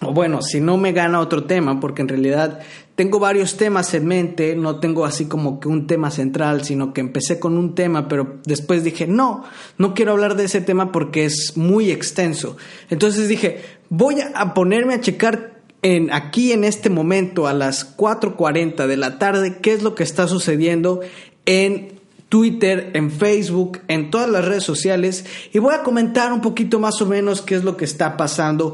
o 0.00 0.12
bueno, 0.12 0.42
si 0.42 0.60
no 0.60 0.76
me 0.76 0.92
gana 0.92 1.20
otro 1.20 1.44
tema, 1.44 1.78
porque 1.78 2.02
en 2.02 2.08
realidad 2.08 2.60
tengo 2.94 3.18
varios 3.18 3.56
temas 3.56 3.94
en 3.94 4.06
mente, 4.06 4.56
no 4.56 4.80
tengo 4.80 5.04
así 5.04 5.26
como 5.26 5.60
que 5.60 5.68
un 5.68 5.86
tema 5.86 6.10
central, 6.10 6.64
sino 6.64 6.92
que 6.92 7.00
empecé 7.00 7.38
con 7.38 7.56
un 7.56 7.74
tema, 7.74 8.08
pero 8.08 8.38
después 8.44 8.84
dije, 8.84 9.06
no, 9.06 9.44
no 9.78 9.94
quiero 9.94 10.12
hablar 10.12 10.36
de 10.36 10.44
ese 10.44 10.60
tema 10.60 10.92
porque 10.92 11.24
es 11.24 11.56
muy 11.56 11.90
extenso. 11.90 12.56
Entonces 12.90 13.28
dije, 13.28 13.62
voy 13.88 14.16
a 14.34 14.54
ponerme 14.54 14.94
a 14.94 15.00
checar 15.00 15.52
en, 15.82 16.12
aquí 16.12 16.52
en 16.52 16.64
este 16.64 16.90
momento 16.90 17.46
a 17.46 17.54
las 17.54 17.96
4.40 17.96 18.86
de 18.86 18.96
la 18.96 19.18
tarde 19.18 19.58
qué 19.60 19.72
es 19.72 19.82
lo 19.82 19.94
que 19.94 20.04
está 20.04 20.28
sucediendo 20.28 21.00
en 21.46 22.01
Twitter, 22.32 22.92
en 22.94 23.10
Facebook, 23.10 23.80
en 23.88 24.10
todas 24.10 24.26
las 24.26 24.42
redes 24.42 24.64
sociales 24.64 25.26
y 25.52 25.58
voy 25.58 25.74
a 25.74 25.82
comentar 25.82 26.32
un 26.32 26.40
poquito 26.40 26.78
más 26.78 27.02
o 27.02 27.06
menos 27.06 27.42
qué 27.42 27.56
es 27.56 27.62
lo 27.62 27.76
que 27.76 27.84
está 27.84 28.16
pasando 28.16 28.72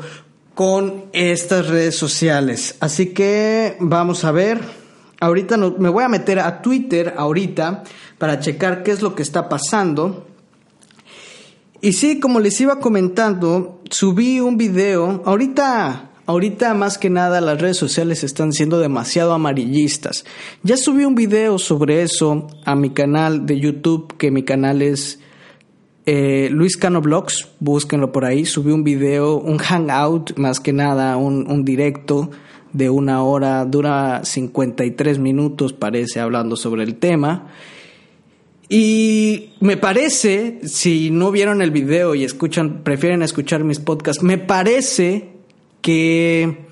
con 0.54 1.06
estas 1.12 1.66
redes 1.66 1.96
sociales. 1.96 2.76
Así 2.78 3.06
que 3.06 3.76
vamos 3.80 4.22
a 4.22 4.30
ver. 4.30 4.60
Ahorita 5.18 5.56
me 5.56 5.88
voy 5.88 6.04
a 6.04 6.08
meter 6.08 6.38
a 6.38 6.62
Twitter 6.62 7.14
ahorita 7.16 7.82
para 8.16 8.38
checar 8.38 8.84
qué 8.84 8.92
es 8.92 9.02
lo 9.02 9.16
que 9.16 9.24
está 9.24 9.48
pasando. 9.48 10.28
Y 11.80 11.94
sí, 11.94 12.20
como 12.20 12.38
les 12.38 12.60
iba 12.60 12.78
comentando, 12.78 13.82
subí 13.90 14.38
un 14.38 14.56
video. 14.56 15.20
Ahorita 15.26 16.10
Ahorita 16.28 16.74
más 16.74 16.98
que 16.98 17.08
nada 17.08 17.40
las 17.40 17.58
redes 17.58 17.78
sociales 17.78 18.22
están 18.22 18.52
siendo 18.52 18.78
demasiado 18.78 19.32
amarillistas. 19.32 20.26
Ya 20.62 20.76
subí 20.76 21.06
un 21.06 21.14
video 21.14 21.58
sobre 21.58 22.02
eso 22.02 22.48
a 22.66 22.76
mi 22.76 22.90
canal 22.90 23.46
de 23.46 23.58
YouTube, 23.58 24.14
que 24.18 24.30
mi 24.30 24.42
canal 24.42 24.82
es 24.82 25.20
eh, 26.04 26.50
Luis 26.52 26.76
Cano 26.76 27.00
Blogs, 27.00 27.48
búsquenlo 27.60 28.12
por 28.12 28.26
ahí. 28.26 28.44
Subí 28.44 28.72
un 28.72 28.84
video, 28.84 29.38
un 29.38 29.56
hangout, 29.56 30.36
más 30.36 30.60
que 30.60 30.74
nada, 30.74 31.16
un, 31.16 31.50
un 31.50 31.64
directo 31.64 32.30
de 32.74 32.90
una 32.90 33.22
hora, 33.22 33.64
dura 33.64 34.20
53 34.22 35.18
minutos, 35.18 35.72
parece, 35.72 36.20
hablando 36.20 36.56
sobre 36.56 36.82
el 36.82 36.96
tema. 36.96 37.46
Y 38.68 39.52
me 39.60 39.78
parece, 39.78 40.60
si 40.64 41.08
no 41.08 41.30
vieron 41.30 41.62
el 41.62 41.70
video 41.70 42.14
y 42.14 42.24
escuchan, 42.24 42.82
prefieren 42.84 43.22
escuchar 43.22 43.64
mis 43.64 43.78
podcasts, 43.80 44.22
me 44.22 44.36
parece 44.36 45.37
que, 45.88 46.66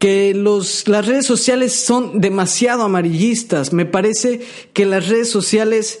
que 0.00 0.34
los, 0.34 0.88
las 0.88 1.06
redes 1.06 1.24
sociales 1.24 1.72
son 1.72 2.20
demasiado 2.20 2.82
amarillistas. 2.82 3.72
Me 3.72 3.86
parece 3.86 4.40
que 4.72 4.84
las 4.84 5.08
redes 5.08 5.30
sociales 5.30 6.00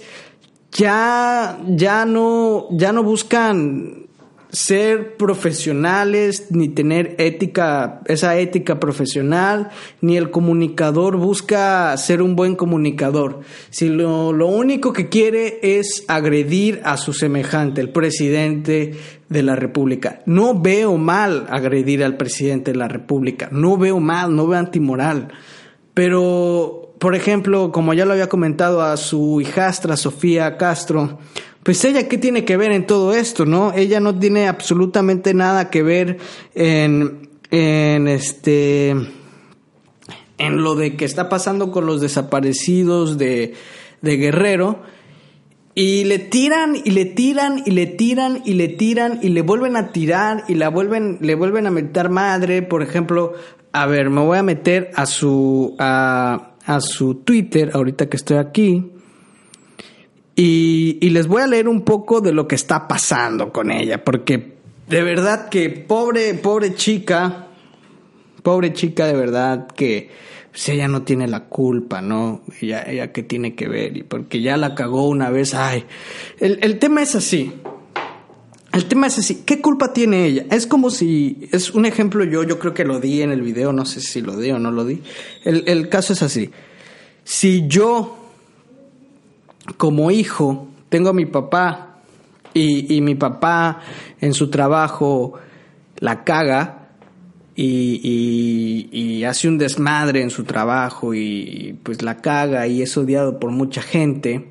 ya, 0.72 1.60
ya 1.68 2.04
no, 2.04 2.66
ya 2.72 2.92
no 2.92 3.04
buscan 3.04 4.08
ser 4.50 5.16
profesionales, 5.16 6.48
ni 6.50 6.68
tener 6.68 7.14
ética, 7.18 8.00
esa 8.06 8.36
ética 8.36 8.80
profesional, 8.80 9.70
ni 10.00 10.16
el 10.16 10.32
comunicador 10.32 11.16
busca 11.16 11.96
ser 11.96 12.22
un 12.22 12.34
buen 12.34 12.56
comunicador. 12.56 13.42
Si 13.70 13.88
lo, 13.88 14.32
lo, 14.32 14.48
único 14.48 14.92
que 14.92 15.08
quiere 15.08 15.60
es 15.62 16.04
agredir 16.08 16.80
a 16.82 16.96
su 16.96 17.12
semejante, 17.12 17.80
el 17.80 17.90
presidente 17.90 18.96
de 19.30 19.42
la 19.42 19.56
República. 19.56 20.20
No 20.26 20.60
veo 20.60 20.98
mal 20.98 21.46
agredir 21.48 22.04
al 22.04 22.18
presidente 22.18 22.72
de 22.72 22.78
la 22.78 22.88
República, 22.88 23.48
no 23.50 23.78
veo 23.78 23.98
mal, 24.00 24.36
no 24.36 24.46
veo 24.46 24.58
antimoral. 24.58 25.28
Pero, 25.94 26.94
por 26.98 27.14
ejemplo, 27.14 27.72
como 27.72 27.94
ya 27.94 28.04
lo 28.04 28.12
había 28.12 28.28
comentado 28.28 28.82
a 28.82 28.96
su 28.96 29.40
hijastra 29.40 29.96
Sofía 29.96 30.56
Castro, 30.58 31.18
pues 31.62 31.84
ella 31.84 32.08
qué 32.08 32.18
tiene 32.18 32.44
que 32.44 32.56
ver 32.56 32.72
en 32.72 32.86
todo 32.86 33.14
esto, 33.14 33.46
¿no? 33.46 33.72
Ella 33.72 34.00
no 34.00 34.18
tiene 34.18 34.48
absolutamente 34.48 35.32
nada 35.32 35.70
que 35.70 35.82
ver 35.82 36.18
en, 36.54 37.30
en 37.50 38.08
este, 38.08 38.90
en 40.38 40.62
lo 40.62 40.74
de 40.74 40.96
que 40.96 41.04
está 41.04 41.28
pasando 41.28 41.70
con 41.70 41.86
los 41.86 42.00
desaparecidos 42.00 43.16
de, 43.16 43.54
de 44.02 44.16
Guerrero. 44.16 44.82
Y 45.74 46.04
le 46.04 46.18
tiran 46.18 46.74
y 46.84 46.90
le 46.90 47.04
tiran 47.04 47.62
y 47.64 47.70
le 47.70 47.86
tiran 47.86 48.42
y 48.44 48.54
le 48.54 48.68
tiran 48.68 49.20
y 49.22 49.28
le 49.28 49.42
vuelven 49.42 49.76
a 49.76 49.92
tirar 49.92 50.44
y 50.48 50.54
la 50.54 50.68
vuelven, 50.68 51.18
le 51.20 51.34
vuelven 51.34 51.66
a 51.66 51.70
meter 51.70 52.10
madre. 52.10 52.62
Por 52.62 52.82
ejemplo, 52.82 53.34
a 53.72 53.86
ver, 53.86 54.10
me 54.10 54.20
voy 54.20 54.38
a 54.38 54.42
meter 54.42 54.90
a 54.96 55.06
su, 55.06 55.76
a, 55.78 56.54
a 56.66 56.80
su 56.80 57.16
Twitter 57.16 57.70
ahorita 57.72 58.08
que 58.08 58.16
estoy 58.16 58.38
aquí. 58.38 58.92
Y, 60.42 61.10
les 61.10 61.26
voy 61.26 61.42
a 61.42 61.46
leer 61.46 61.68
un 61.68 61.82
poco 61.82 62.22
de 62.22 62.32
lo 62.32 62.48
que 62.48 62.54
está 62.54 62.88
pasando 62.88 63.52
con 63.52 63.70
ella, 63.70 64.04
porque 64.04 64.54
de 64.88 65.02
verdad 65.02 65.50
que 65.50 65.68
pobre, 65.68 66.32
pobre 66.32 66.74
chica, 66.74 67.48
pobre 68.42 68.72
chica 68.72 69.06
de 69.06 69.12
verdad 69.12 69.66
que 69.66 70.08
pues 70.50 70.68
ella 70.68 70.88
no 70.88 71.02
tiene 71.02 71.28
la 71.28 71.44
culpa, 71.44 72.00
¿no? 72.00 72.42
Ella, 72.60 72.82
ella 72.82 73.12
que 73.12 73.22
tiene 73.22 73.54
que 73.54 73.68
ver, 73.68 73.96
y 73.96 74.02
porque 74.02 74.42
ya 74.42 74.56
la 74.56 74.74
cagó 74.74 75.08
una 75.08 75.30
vez, 75.30 75.54
ay, 75.54 75.84
el, 76.38 76.58
el 76.62 76.78
tema 76.78 77.02
es 77.02 77.14
así. 77.14 77.52
El 78.72 78.84
tema 78.84 79.08
es 79.08 79.18
así, 79.18 79.42
¿qué 79.44 79.60
culpa 79.60 79.92
tiene 79.92 80.26
ella? 80.26 80.46
Es 80.48 80.64
como 80.64 80.90
si, 80.90 81.48
es 81.50 81.72
un 81.72 81.86
ejemplo 81.86 82.22
yo, 82.22 82.44
yo 82.44 82.60
creo 82.60 82.72
que 82.72 82.84
lo 82.84 83.00
di 83.00 83.20
en 83.20 83.32
el 83.32 83.42
video, 83.42 83.72
no 83.72 83.84
sé 83.84 84.00
si 84.00 84.20
lo 84.20 84.36
di 84.36 84.52
o 84.52 84.60
no 84.60 84.70
lo 84.70 84.84
di. 84.84 85.02
El, 85.44 85.64
el 85.66 85.88
caso 85.88 86.12
es 86.12 86.22
así, 86.22 86.52
si 87.24 87.66
yo 87.66 88.16
como 89.76 90.10
hijo 90.10 90.68
tengo 90.88 91.10
a 91.10 91.12
mi 91.12 91.26
papá 91.26 91.90
y, 92.52 93.00
mi 93.00 93.14
papá 93.14 93.80
en 94.20 94.34
su 94.34 94.50
trabajo 94.50 95.34
la 95.98 96.24
caga 96.24 96.79
y, 97.62 99.24
hace 99.24 99.48
un 99.48 99.58
desmadre 99.58 100.22
en 100.22 100.30
su 100.30 100.44
trabajo 100.44 101.14
y 101.14 101.78
pues 101.82 102.02
la 102.02 102.16
caga 102.16 102.66
y 102.66 102.82
es 102.82 102.96
odiado 102.96 103.38
por 103.38 103.50
mucha 103.50 103.82
gente, 103.82 104.48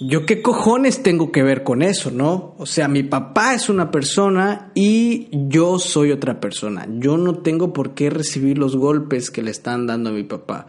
yo 0.00 0.26
qué 0.26 0.42
cojones 0.42 1.02
tengo 1.02 1.32
que 1.32 1.42
ver 1.42 1.64
con 1.64 1.82
eso, 1.82 2.10
¿no? 2.10 2.54
O 2.58 2.66
sea, 2.66 2.88
mi 2.88 3.02
papá 3.02 3.54
es 3.54 3.68
una 3.68 3.90
persona 3.90 4.70
y 4.74 5.28
yo 5.32 5.78
soy 5.78 6.12
otra 6.12 6.40
persona. 6.40 6.86
Yo 6.98 7.16
no 7.16 7.38
tengo 7.38 7.72
por 7.72 7.94
qué 7.94 8.10
recibir 8.10 8.58
los 8.58 8.76
golpes 8.76 9.30
que 9.30 9.42
le 9.42 9.50
están 9.50 9.86
dando 9.86 10.10
a 10.10 10.12
mi 10.12 10.24
papá. 10.24 10.66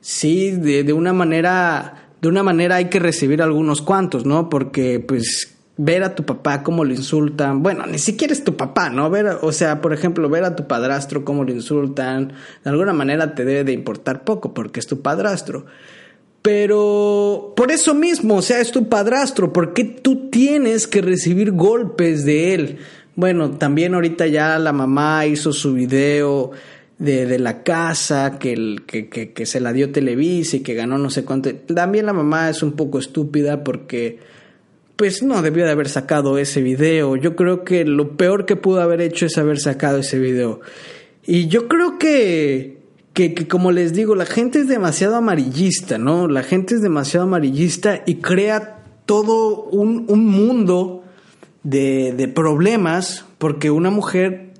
Sí, 0.00 0.50
de, 0.50 0.82
de 0.82 0.92
una 0.92 1.12
manera 1.12 2.08
de 2.20 2.28
una 2.28 2.42
manera 2.42 2.76
hay 2.76 2.88
que 2.88 3.00
recibir 3.00 3.42
algunos 3.42 3.82
cuantos, 3.82 4.24
¿no? 4.24 4.48
Porque 4.48 5.00
pues 5.00 5.51
ver 5.76 6.02
a 6.04 6.14
tu 6.14 6.24
papá 6.24 6.62
cómo 6.62 6.84
lo 6.84 6.92
insultan, 6.92 7.62
bueno, 7.62 7.86
ni 7.86 7.98
siquiera 7.98 8.32
es 8.32 8.44
tu 8.44 8.56
papá, 8.56 8.90
¿no? 8.90 9.08
Ver, 9.10 9.38
o 9.40 9.52
sea, 9.52 9.80
por 9.80 9.92
ejemplo, 9.92 10.28
ver 10.28 10.44
a 10.44 10.54
tu 10.54 10.66
padrastro 10.66 11.24
cómo 11.24 11.44
lo 11.44 11.52
insultan, 11.52 12.34
de 12.62 12.70
alguna 12.70 12.92
manera 12.92 13.34
te 13.34 13.44
debe 13.44 13.64
de 13.64 13.72
importar 13.72 14.24
poco 14.24 14.52
porque 14.52 14.80
es 14.80 14.86
tu 14.86 15.00
padrastro. 15.00 15.66
Pero 16.42 17.54
por 17.56 17.70
eso 17.70 17.94
mismo, 17.94 18.36
o 18.36 18.42
sea, 18.42 18.60
es 18.60 18.72
tu 18.72 18.88
padrastro, 18.88 19.52
¿por 19.52 19.72
qué 19.72 19.84
tú 19.84 20.28
tienes 20.28 20.86
que 20.86 21.00
recibir 21.00 21.52
golpes 21.52 22.24
de 22.24 22.54
él? 22.54 22.78
Bueno, 23.14 23.52
también 23.52 23.94
ahorita 23.94 24.26
ya 24.26 24.58
la 24.58 24.72
mamá 24.72 25.26
hizo 25.26 25.52
su 25.52 25.74
video 25.74 26.50
de, 26.98 27.26
de 27.26 27.38
la 27.38 27.62
casa, 27.62 28.38
que, 28.38 28.52
el, 28.52 28.82
que, 28.86 29.08
que, 29.08 29.32
que, 29.32 29.46
se 29.46 29.60
la 29.60 29.72
dio 29.72 29.92
Televisa 29.92 30.56
y 30.56 30.60
que 30.60 30.74
ganó 30.74 30.98
no 30.98 31.10
sé 31.10 31.24
cuánto. 31.24 31.54
También 31.54 32.06
la 32.06 32.12
mamá 32.12 32.50
es 32.50 32.62
un 32.62 32.72
poco 32.72 32.98
estúpida 32.98 33.62
porque 33.62 34.18
pues 34.96 35.22
no 35.22 35.42
debió 35.42 35.64
de 35.64 35.70
haber 35.70 35.88
sacado 35.88 36.38
ese 36.38 36.62
video. 36.62 37.16
Yo 37.16 37.34
creo 37.36 37.64
que 37.64 37.84
lo 37.84 38.16
peor 38.16 38.46
que 38.46 38.56
pudo 38.56 38.80
haber 38.80 39.00
hecho 39.00 39.26
es 39.26 39.38
haber 39.38 39.58
sacado 39.58 39.98
ese 39.98 40.18
video. 40.18 40.60
Y 41.24 41.48
yo 41.48 41.68
creo 41.68 41.98
que, 41.98 42.78
que, 43.14 43.34
como 43.48 43.72
les 43.72 43.92
digo, 43.92 44.14
la 44.14 44.26
gente 44.26 44.60
es 44.60 44.68
demasiado 44.68 45.16
amarillista, 45.16 45.98
¿no? 45.98 46.28
La 46.28 46.42
gente 46.42 46.74
es 46.74 46.82
demasiado 46.82 47.26
amarillista 47.26 48.02
y 48.06 48.16
crea 48.16 48.84
todo 49.06 49.64
un, 49.64 50.04
un 50.08 50.26
mundo 50.26 51.04
de, 51.62 52.12
de 52.16 52.28
problemas 52.28 53.24
porque 53.38 53.70
una 53.70 53.90
mujer 53.90 54.51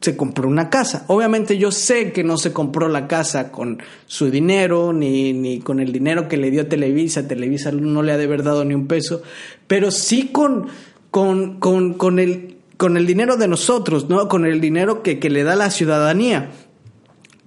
se 0.00 0.16
compró 0.16 0.48
una 0.48 0.70
casa. 0.70 1.04
Obviamente 1.08 1.58
yo 1.58 1.72
sé 1.72 2.12
que 2.12 2.22
no 2.22 2.36
se 2.36 2.52
compró 2.52 2.88
la 2.88 3.08
casa 3.08 3.50
con 3.50 3.82
su 4.06 4.30
dinero, 4.30 4.92
ni, 4.92 5.32
ni 5.32 5.60
con 5.60 5.80
el 5.80 5.92
dinero 5.92 6.28
que 6.28 6.36
le 6.36 6.50
dio 6.50 6.68
Televisa. 6.68 7.26
Televisa 7.26 7.72
no 7.72 8.02
le 8.02 8.12
ha 8.12 8.16
de 8.16 8.24
haber 8.24 8.42
dado 8.42 8.64
ni 8.64 8.74
un 8.74 8.86
peso, 8.86 9.22
pero 9.66 9.90
sí 9.90 10.28
con, 10.28 10.68
con, 11.10 11.58
con, 11.58 11.94
con, 11.94 12.18
el, 12.18 12.56
con 12.76 12.96
el 12.96 13.06
dinero 13.06 13.36
de 13.36 13.48
nosotros, 13.48 14.08
¿no? 14.08 14.28
Con 14.28 14.46
el 14.46 14.60
dinero 14.60 15.02
que, 15.02 15.18
que 15.18 15.30
le 15.30 15.42
da 15.42 15.56
la 15.56 15.70
ciudadanía. 15.70 16.50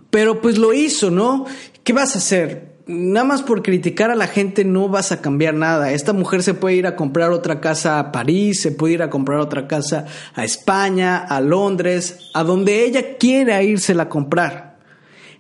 Pero 0.10 0.42
pues 0.42 0.58
lo 0.58 0.74
hizo, 0.74 1.10
¿no? 1.10 1.46
¿Qué 1.84 1.94
vas 1.94 2.16
a 2.16 2.20
hacer? 2.20 2.71
Nada 2.92 3.26
más 3.26 3.42
por 3.42 3.64
criticar 3.64 4.12
a 4.12 4.16
la 4.16 4.28
gente 4.28 4.66
no 4.66 4.90
vas 4.90 5.12
a 5.12 5.22
cambiar 5.22 5.54
nada. 5.54 5.92
Esta 5.92 6.14
mujer 6.14 6.44
se 6.44 6.54
puede 6.54 6.76
ir 6.76 6.86
a 6.86 6.96
comprar 6.96 7.32
otra 7.32 7.62
casa 7.62 7.98
a 7.98 8.12
París, 8.12 8.62
se 8.62 8.72
puede 8.72 8.96
ir 8.96 9.02
a 9.02 9.10
comprar 9.10 9.40
otra 9.40 9.68
casa 9.68 10.06
a 10.36 10.44
España, 10.44 11.18
a 11.18 11.42
Londres, 11.42 12.30
a 12.34 12.44
donde 12.44 12.84
ella 12.86 13.18
quiera 13.18 13.64
irse 13.64 13.94
a 13.94 14.10
comprar. 14.10 14.78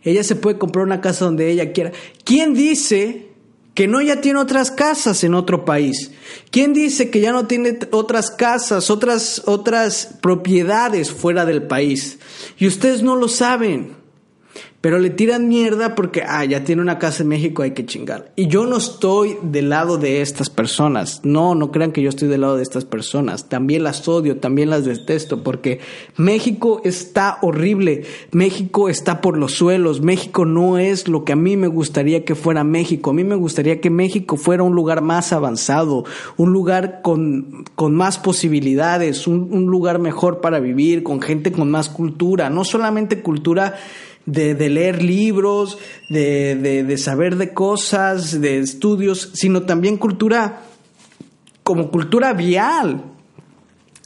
Ella 0.03 0.24
se 0.24 0.36
puede 0.36 0.58
comprar 0.58 0.86
una 0.86 1.01
casa 1.01 1.25
donde 1.25 1.50
ella 1.50 1.74
quiera. 1.74 1.91
¿Quién 2.24 2.53
dice 2.53 3.29
que 3.74 3.88
no 3.88 4.01
ya 4.01 4.20
tiene 4.20 4.39
otras 4.39 4.72
casas 4.72 5.24
en 5.24 5.36
otro 5.36 5.63
país? 5.63 6.12
¿Quién 6.50 6.74
dice 6.74 7.10
que 7.10 7.22
ya 7.22 7.31
no 7.31 7.46
tiene 7.46 7.77
otras 7.91 8.31
casas, 8.31 8.89
otras, 8.89 9.43
otras 9.46 10.17
propiedades 10.22 11.12
fuera 11.12 11.46
del 11.46 11.63
país? 11.63 12.17
Y 12.58 12.67
ustedes 12.67 13.03
no 13.03 13.15
lo 13.15 13.27
saben. 13.27 14.00
Pero 14.82 14.98
le 14.98 15.12
tiran 15.12 15.48
mierda 15.48 15.94
porque, 15.94 16.24
ah, 16.28 16.44
ya 16.44 16.64
tiene 16.64 16.82
una 16.82 16.98
casa 16.98 17.22
en 17.22 17.30
México, 17.30 17.62
hay 17.62 17.72
que 17.72 17.86
chingar. 17.86 18.32
Y 18.36 18.48
yo 18.48 18.66
no 18.66 18.78
estoy 18.78 19.38
del 19.44 19.70
lado 19.70 20.00
de 20.00 20.24
estas 20.24 20.50
personas. 20.50 21.22
No, 21.24 21.54
no 21.54 21.72
crean 21.72 21.92
que 21.92 22.02
yo 22.02 22.10
estoy 22.10 22.28
del 22.28 22.42
lado 22.42 22.58
de 22.58 22.64
estas 22.64 22.84
personas. 22.84 23.48
También 23.48 23.84
las 23.84 24.08
odio, 24.08 24.38
también 24.38 24.72
las 24.72 24.84
detesto, 24.84 25.44
porque 25.44 25.80
México 26.18 26.82
está 26.84 27.38
horrible. 27.44 28.06
México 28.32 28.90
está 28.90 29.22
por 29.22 29.38
los 29.38 29.54
suelos. 29.54 30.02
México 30.02 30.46
no 30.46 30.80
es 30.80 31.08
lo 31.08 31.26
que 31.26 31.34
a 31.34 31.36
mí 31.36 31.58
me 31.58 31.68
gustaría 31.68 32.26
que 32.26 32.34
fuera 32.34 32.64
México. 32.64 33.12
A 33.12 33.14
mí 33.14 33.24
me 33.24 33.36
gustaría 33.36 33.82
que 33.82 33.92
México 33.92 34.36
fuera 34.36 34.64
un 34.64 34.74
lugar 34.74 35.04
más 35.04 35.32
avanzado, 35.32 36.06
un 36.38 36.54
lugar 36.54 37.02
con, 37.04 37.66
con 37.76 37.94
más 37.94 38.18
posibilidades, 38.18 39.28
un, 39.28 39.50
un 39.52 39.68
lugar 39.68 40.00
mejor 40.00 40.42
para 40.42 40.60
vivir, 40.60 41.04
con 41.04 41.22
gente 41.22 41.52
con 41.52 41.70
más 41.70 41.88
cultura. 41.88 42.50
No 42.50 42.64
solamente 42.64 43.22
cultura 43.22 43.76
de, 44.25 44.70
leer 44.70 45.01
libros, 45.01 45.78
de, 46.10 46.56
de, 46.56 46.84
de 46.84 46.98
saber 46.98 47.38
de 47.38 47.54
cosas, 47.54 48.40
de 48.40 48.60
estudios, 48.60 49.32
sino 49.34 49.63
también 49.63 49.98
cultura 49.98 50.63
como 51.63 51.92
cultura 51.92 52.34
vial, 52.34 53.04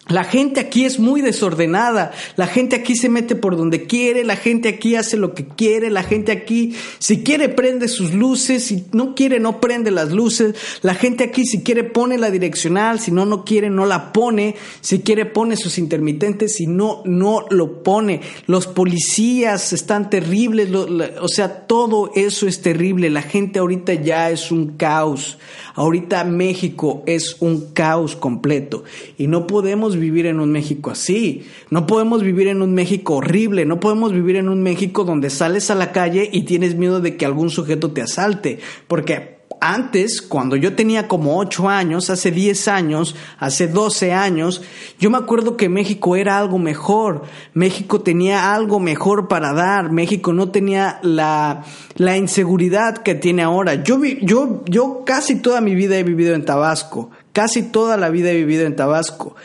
la 0.07 0.23
gente 0.23 0.59
aquí 0.59 0.85
es 0.85 0.99
muy 0.99 1.21
desordenada, 1.21 2.11
la 2.35 2.45
gente 2.45 2.75
aquí 2.75 2.95
se 2.95 3.09
mete 3.09 3.35
por 3.35 3.57
donde 3.57 3.87
quiere, 3.87 4.23
la 4.23 4.35
gente 4.35 4.69
aquí 4.69 4.95
hace 4.95 5.17
lo 5.17 5.33
que 5.33 5.47
quiere, 5.47 5.89
la 5.89 6.03
gente 6.03 6.31
aquí 6.31 6.75
si 6.99 7.23
quiere 7.23 7.49
prende 7.49 7.87
sus 7.87 8.13
luces, 8.13 8.65
si 8.65 8.85
no 8.91 9.15
quiere 9.15 9.39
no 9.39 9.59
prende 9.59 9.89
las 9.89 10.11
luces, 10.11 10.55
la 10.83 10.93
gente 10.93 11.23
aquí 11.23 11.45
si 11.45 11.63
quiere 11.63 11.83
pone 11.83 12.19
la 12.19 12.29
direccional, 12.29 12.99
si 12.99 13.11
no 13.11 13.25
no 13.25 13.43
quiere 13.43 13.71
no 13.71 13.87
la 13.87 14.13
pone, 14.13 14.55
si 14.79 14.99
quiere 14.99 15.25
pone 15.25 15.57
sus 15.57 15.79
intermitentes, 15.79 16.53
si 16.53 16.67
no 16.67 17.01
no 17.05 17.45
lo 17.49 17.81
pone. 17.81 18.21
Los 18.45 18.67
policías 18.67 19.73
están 19.73 20.11
terribles, 20.11 20.69
o 20.71 21.27
sea, 21.27 21.65
todo 21.65 22.11
eso 22.13 22.47
es 22.47 22.61
terrible, 22.61 23.09
la 23.09 23.23
gente 23.23 23.57
ahorita 23.57 23.95
ya 23.95 24.29
es 24.29 24.51
un 24.51 24.77
caos. 24.77 25.39
Ahorita 25.75 26.23
México 26.23 27.03
es 27.05 27.35
un 27.41 27.73
caos 27.73 28.15
completo. 28.15 28.85
Y 29.17 29.27
no 29.27 29.45
podemos 29.45 29.94
vivir 29.99 30.25
en 30.25 30.39
un 30.39 30.51
México 30.51 30.91
así. 30.91 31.45
No 31.69 31.87
podemos 31.87 32.23
vivir 32.23 32.47
en 32.47 32.61
un 32.61 32.73
México 32.73 33.15
horrible. 33.15 33.65
No 33.65 33.79
podemos 33.79 34.11
vivir 34.13 34.35
en 34.35 34.49
un 34.49 34.61
México 34.61 35.03
donde 35.03 35.29
sales 35.29 35.69
a 35.71 35.75
la 35.75 35.91
calle 35.91 36.29
y 36.31 36.43
tienes 36.43 36.75
miedo 36.75 37.01
de 37.01 37.17
que 37.17 37.25
algún 37.25 37.49
sujeto 37.49 37.91
te 37.91 38.01
asalte. 38.01 38.59
Porque 38.87 39.35
antes, 39.61 40.21
cuando 40.21 40.55
yo 40.55 40.75
tenía 40.75 41.07
como 41.07 41.39
8 41.39 41.69
años, 41.69 42.09
hace 42.09 42.31
10 42.31 42.67
años, 42.67 43.15
hace 43.39 43.67
12 43.67 44.13
años, 44.13 44.61
yo 44.99 45.09
me 45.09 45.17
acuerdo 45.17 45.57
que 45.57 45.69
México 45.69 46.15
era 46.15 46.37
algo 46.37 46.57
mejor. 46.57 47.23
México 47.53 48.01
tenía 48.01 48.53
algo 48.53 48.79
mejor 48.79 49.27
para 49.27 49.53
dar. 49.53 49.91
México 49.91 50.33
no 50.33 50.49
tenía 50.49 50.99
la, 51.01 51.63
la 51.95 52.17
inseguridad 52.17 52.97
que 52.97 53.15
tiene 53.15 53.41
ahora. 53.41 53.83
Yo, 53.83 53.99
yo, 54.03 54.63
yo 54.65 55.03
casi 55.05 55.35
toda 55.35 55.61
mi 55.61 55.73
vida 55.73 55.97
he 55.97 56.03
vivido 56.03 56.35
en 56.35 56.45
Tabasco. 56.45 57.09
Casi 57.33 57.63
toda 57.63 57.97
la 57.97 58.09
vida 58.09 58.31
he 58.31 58.35
vivido 58.35 58.65
en 58.65 58.75
Tabasco. 58.75 59.35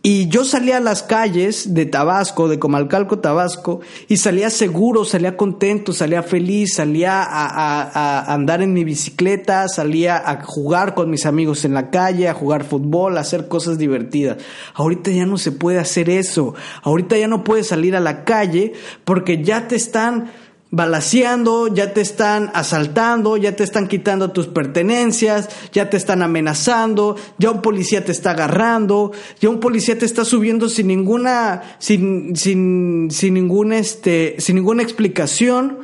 Y 0.00 0.28
yo 0.28 0.44
salía 0.44 0.76
a 0.76 0.80
las 0.80 1.02
calles 1.02 1.74
de 1.74 1.84
Tabasco, 1.84 2.46
de 2.46 2.60
Comalcalco, 2.60 3.18
Tabasco, 3.18 3.80
y 4.06 4.18
salía 4.18 4.48
seguro, 4.48 5.04
salía 5.04 5.36
contento, 5.36 5.92
salía 5.92 6.22
feliz, 6.22 6.74
salía 6.74 7.20
a, 7.20 8.32
andar 8.32 8.62
en 8.62 8.72
mi 8.72 8.84
bicicleta, 8.84 9.66
salía 9.68 10.16
a 10.16 10.44
jugar 10.44 10.94
con 10.94 11.10
mis 11.10 11.26
amigos 11.26 11.64
en 11.64 11.74
la 11.74 11.90
calle, 11.90 12.28
a 12.28 12.34
jugar 12.34 12.62
fútbol, 12.62 13.18
a 13.18 13.22
hacer 13.22 13.48
cosas 13.48 13.76
divertidas. 13.76 14.36
Ahorita 14.74 15.10
ya 15.10 15.26
no 15.26 15.36
se 15.36 15.50
puede 15.50 15.80
hacer 15.80 16.08
eso. 16.10 16.54
Ahorita 16.82 17.18
ya 17.18 17.26
no 17.26 17.42
puedes 17.42 17.66
salir 17.66 17.96
a 17.96 18.00
la 18.00 18.24
calle 18.24 18.74
porque 19.04 19.42
ya 19.42 19.66
te 19.66 19.74
están 19.74 20.30
balaseando, 20.70 21.68
ya 21.68 21.94
te 21.94 22.00
están 22.00 22.50
asaltando, 22.52 23.36
ya 23.36 23.56
te 23.56 23.64
están 23.64 23.88
quitando 23.88 24.32
tus 24.32 24.48
pertenencias, 24.48 25.48
ya 25.72 25.88
te 25.88 25.96
están 25.96 26.22
amenazando, 26.22 27.16
ya 27.38 27.50
un 27.50 27.62
policía 27.62 28.04
te 28.04 28.12
está 28.12 28.32
agarrando, 28.32 29.12
ya 29.40 29.48
un 29.48 29.60
policía 29.60 29.98
te 29.98 30.04
está 30.04 30.24
subiendo 30.24 30.68
sin 30.68 30.88
ninguna, 30.88 31.76
sin, 31.78 32.36
sin, 32.36 33.08
sin 33.10 33.34
ningún 33.34 33.72
este, 33.72 34.36
sin 34.38 34.56
ninguna 34.56 34.82
explicación 34.82 35.78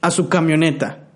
a 0.00 0.10
su 0.10 0.28
camioneta. 0.28 1.06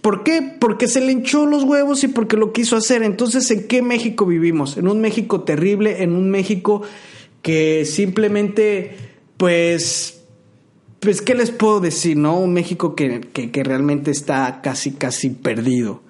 ¿Por 0.00 0.24
qué? 0.24 0.42
Porque 0.58 0.88
se 0.88 1.00
le 1.00 1.12
hinchó 1.12 1.46
los 1.46 1.62
huevos 1.62 2.02
y 2.02 2.08
porque 2.08 2.36
lo 2.36 2.52
quiso 2.52 2.76
hacer. 2.76 3.04
Entonces, 3.04 3.48
¿en 3.52 3.68
qué 3.68 3.82
México 3.82 4.26
vivimos? 4.26 4.76
En 4.76 4.88
un 4.88 5.00
México 5.00 5.42
terrible, 5.42 6.02
en 6.02 6.16
un 6.16 6.28
México 6.28 6.82
que 7.40 7.84
simplemente, 7.84 8.96
pues, 9.36 10.21
pues, 11.02 11.20
¿qué 11.20 11.34
les 11.34 11.50
puedo 11.50 11.80
decir, 11.80 12.16
no? 12.16 12.38
Un 12.38 12.52
México 12.52 12.94
que, 12.94 13.20
que, 13.20 13.64
realmente 13.64 14.12
está 14.12 14.60
casi, 14.62 14.92
casi 14.92 15.30
perdido. 15.30 16.00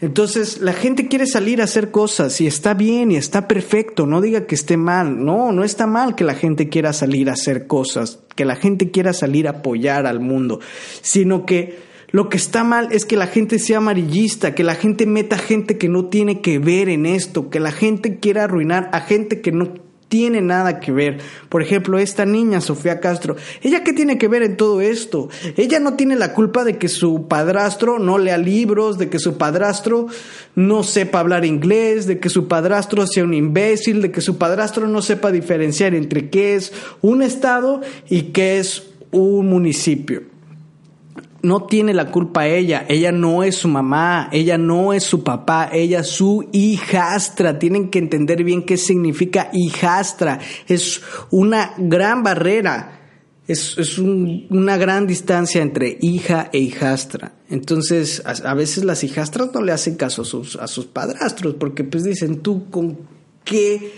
Entonces, 0.00 0.60
la 0.60 0.72
gente 0.72 1.08
quiere 1.08 1.26
salir 1.26 1.60
a 1.60 1.64
hacer 1.64 1.90
cosas 1.90 2.40
y 2.40 2.46
está 2.46 2.74
bien 2.74 3.10
y 3.10 3.16
está 3.16 3.48
perfecto, 3.48 4.06
no 4.06 4.20
diga 4.20 4.46
que 4.46 4.54
esté 4.54 4.76
mal, 4.76 5.24
no, 5.24 5.50
no 5.50 5.64
está 5.64 5.88
mal 5.88 6.14
que 6.14 6.22
la 6.22 6.34
gente 6.34 6.68
quiera 6.68 6.92
salir 6.92 7.28
a 7.28 7.32
hacer 7.32 7.66
cosas, 7.66 8.20
que 8.36 8.44
la 8.44 8.54
gente 8.54 8.92
quiera 8.92 9.12
salir 9.12 9.48
a 9.48 9.58
apoyar 9.58 10.06
al 10.06 10.20
mundo, 10.20 10.60
sino 11.02 11.44
que 11.44 11.80
lo 12.12 12.28
que 12.28 12.36
está 12.36 12.62
mal 12.62 12.92
es 12.92 13.04
que 13.04 13.16
la 13.16 13.26
gente 13.26 13.58
sea 13.58 13.78
amarillista, 13.78 14.54
que 14.54 14.62
la 14.62 14.76
gente 14.76 15.06
meta 15.06 15.38
gente 15.38 15.76
que 15.76 15.88
no 15.88 16.06
tiene 16.06 16.40
que 16.40 16.60
ver 16.60 16.88
en 16.88 17.04
esto, 17.04 17.50
que 17.50 17.58
la 17.58 17.72
gente 17.72 18.20
quiera 18.20 18.44
arruinar 18.44 18.90
a 18.92 19.00
gente 19.00 19.40
que 19.40 19.50
no 19.50 19.89
tiene 20.10 20.40
nada 20.42 20.80
que 20.80 20.90
ver. 20.90 21.18
Por 21.48 21.62
ejemplo, 21.62 21.98
esta 21.98 22.26
niña, 22.26 22.60
Sofía 22.60 23.00
Castro, 23.00 23.36
¿ella 23.62 23.84
qué 23.84 23.92
tiene 23.92 24.18
que 24.18 24.26
ver 24.26 24.42
en 24.42 24.56
todo 24.56 24.80
esto? 24.80 25.28
Ella 25.56 25.78
no 25.78 25.94
tiene 25.94 26.16
la 26.16 26.34
culpa 26.34 26.64
de 26.64 26.78
que 26.78 26.88
su 26.88 27.28
padrastro 27.28 28.00
no 28.00 28.18
lea 28.18 28.36
libros, 28.36 28.98
de 28.98 29.08
que 29.08 29.20
su 29.20 29.38
padrastro 29.38 30.08
no 30.56 30.82
sepa 30.82 31.20
hablar 31.20 31.44
inglés, 31.44 32.06
de 32.08 32.18
que 32.18 32.28
su 32.28 32.48
padrastro 32.48 33.06
sea 33.06 33.22
un 33.22 33.34
imbécil, 33.34 34.02
de 34.02 34.10
que 34.10 34.20
su 34.20 34.36
padrastro 34.36 34.88
no 34.88 35.00
sepa 35.00 35.30
diferenciar 35.30 35.94
entre 35.94 36.28
qué 36.28 36.56
es 36.56 36.72
un 37.00 37.22
estado 37.22 37.80
y 38.08 38.22
qué 38.32 38.58
es 38.58 38.90
un 39.12 39.46
municipio 39.46 40.29
no 41.42 41.64
tiene 41.64 41.94
la 41.94 42.10
culpa 42.10 42.46
ella, 42.46 42.84
ella 42.88 43.12
no 43.12 43.42
es 43.42 43.56
su 43.56 43.68
mamá, 43.68 44.28
ella 44.32 44.58
no 44.58 44.92
es 44.92 45.04
su 45.04 45.24
papá, 45.24 45.70
ella 45.72 46.00
es 46.00 46.08
su 46.08 46.48
hijastra. 46.52 47.58
Tienen 47.58 47.90
que 47.90 47.98
entender 47.98 48.44
bien 48.44 48.64
qué 48.64 48.76
significa 48.76 49.50
hijastra. 49.52 50.38
Es 50.68 51.02
una 51.30 51.74
gran 51.78 52.22
barrera, 52.22 53.00
es, 53.46 53.76
es 53.78 53.98
una 53.98 54.76
gran 54.76 55.06
distancia 55.06 55.62
entre 55.62 55.98
hija 56.00 56.50
e 56.52 56.58
hijastra. 56.58 57.32
Entonces, 57.48 58.22
a, 58.24 58.54
veces 58.54 58.84
las 58.84 59.02
hijastras 59.02 59.50
no 59.52 59.62
le 59.62 59.72
hacen 59.72 59.96
caso 59.96 60.22
a 60.22 60.24
sus, 60.24 60.56
a 60.56 60.68
sus 60.68 60.86
padrastros, 60.86 61.54
porque 61.54 61.84
pues 61.84 62.04
dicen, 62.04 62.40
tú 62.40 62.70
con 62.70 62.98
qué 63.44 63.92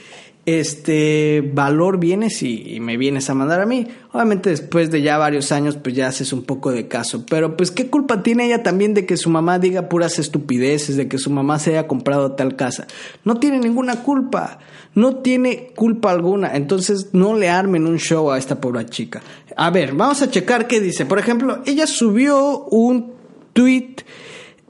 este 0.44 1.48
valor 1.54 1.98
vienes 1.98 2.42
y, 2.42 2.80
me 2.80 2.96
vienes 2.96 3.30
a 3.30 3.34
mandar 3.34 3.60
a 3.60 3.66
mí. 3.66 3.86
Obviamente 4.12 4.50
después 4.50 4.90
de 4.90 5.00
ya 5.00 5.16
varios 5.16 5.52
años 5.52 5.76
pues 5.76 5.94
ya 5.94 6.08
haces 6.08 6.32
un 6.32 6.42
poco 6.42 6.72
de 6.72 6.88
caso, 6.88 7.24
pero 7.28 7.56
pues 7.56 7.70
qué 7.70 7.88
culpa 7.88 8.22
tiene 8.22 8.46
ella 8.46 8.62
también 8.62 8.92
de 8.92 9.06
que 9.06 9.16
su 9.16 9.30
mamá 9.30 9.58
diga 9.58 9.88
puras 9.88 10.18
estupideces, 10.18 10.96
de 10.96 11.06
que 11.06 11.18
su 11.18 11.30
mamá 11.30 11.58
se 11.58 11.70
haya 11.70 11.86
comprado 11.86 12.32
tal 12.32 12.56
casa. 12.56 12.86
No 13.24 13.36
tiene 13.36 13.58
ninguna 13.58 14.02
culpa, 14.02 14.58
no 14.94 15.16
tiene 15.16 15.70
culpa 15.76 16.10
alguna, 16.10 16.56
entonces 16.56 17.10
no 17.12 17.36
le 17.36 17.48
armen 17.48 17.86
un 17.86 17.98
show 17.98 18.30
a 18.30 18.38
esta 18.38 18.60
pobre 18.60 18.86
chica. 18.86 19.22
A 19.56 19.70
ver, 19.70 19.94
vamos 19.94 20.22
a 20.22 20.30
checar 20.30 20.66
qué 20.66 20.80
dice. 20.80 21.06
Por 21.06 21.18
ejemplo, 21.18 21.62
ella 21.66 21.86
subió 21.86 22.64
un 22.64 23.12
tweet 23.52 23.96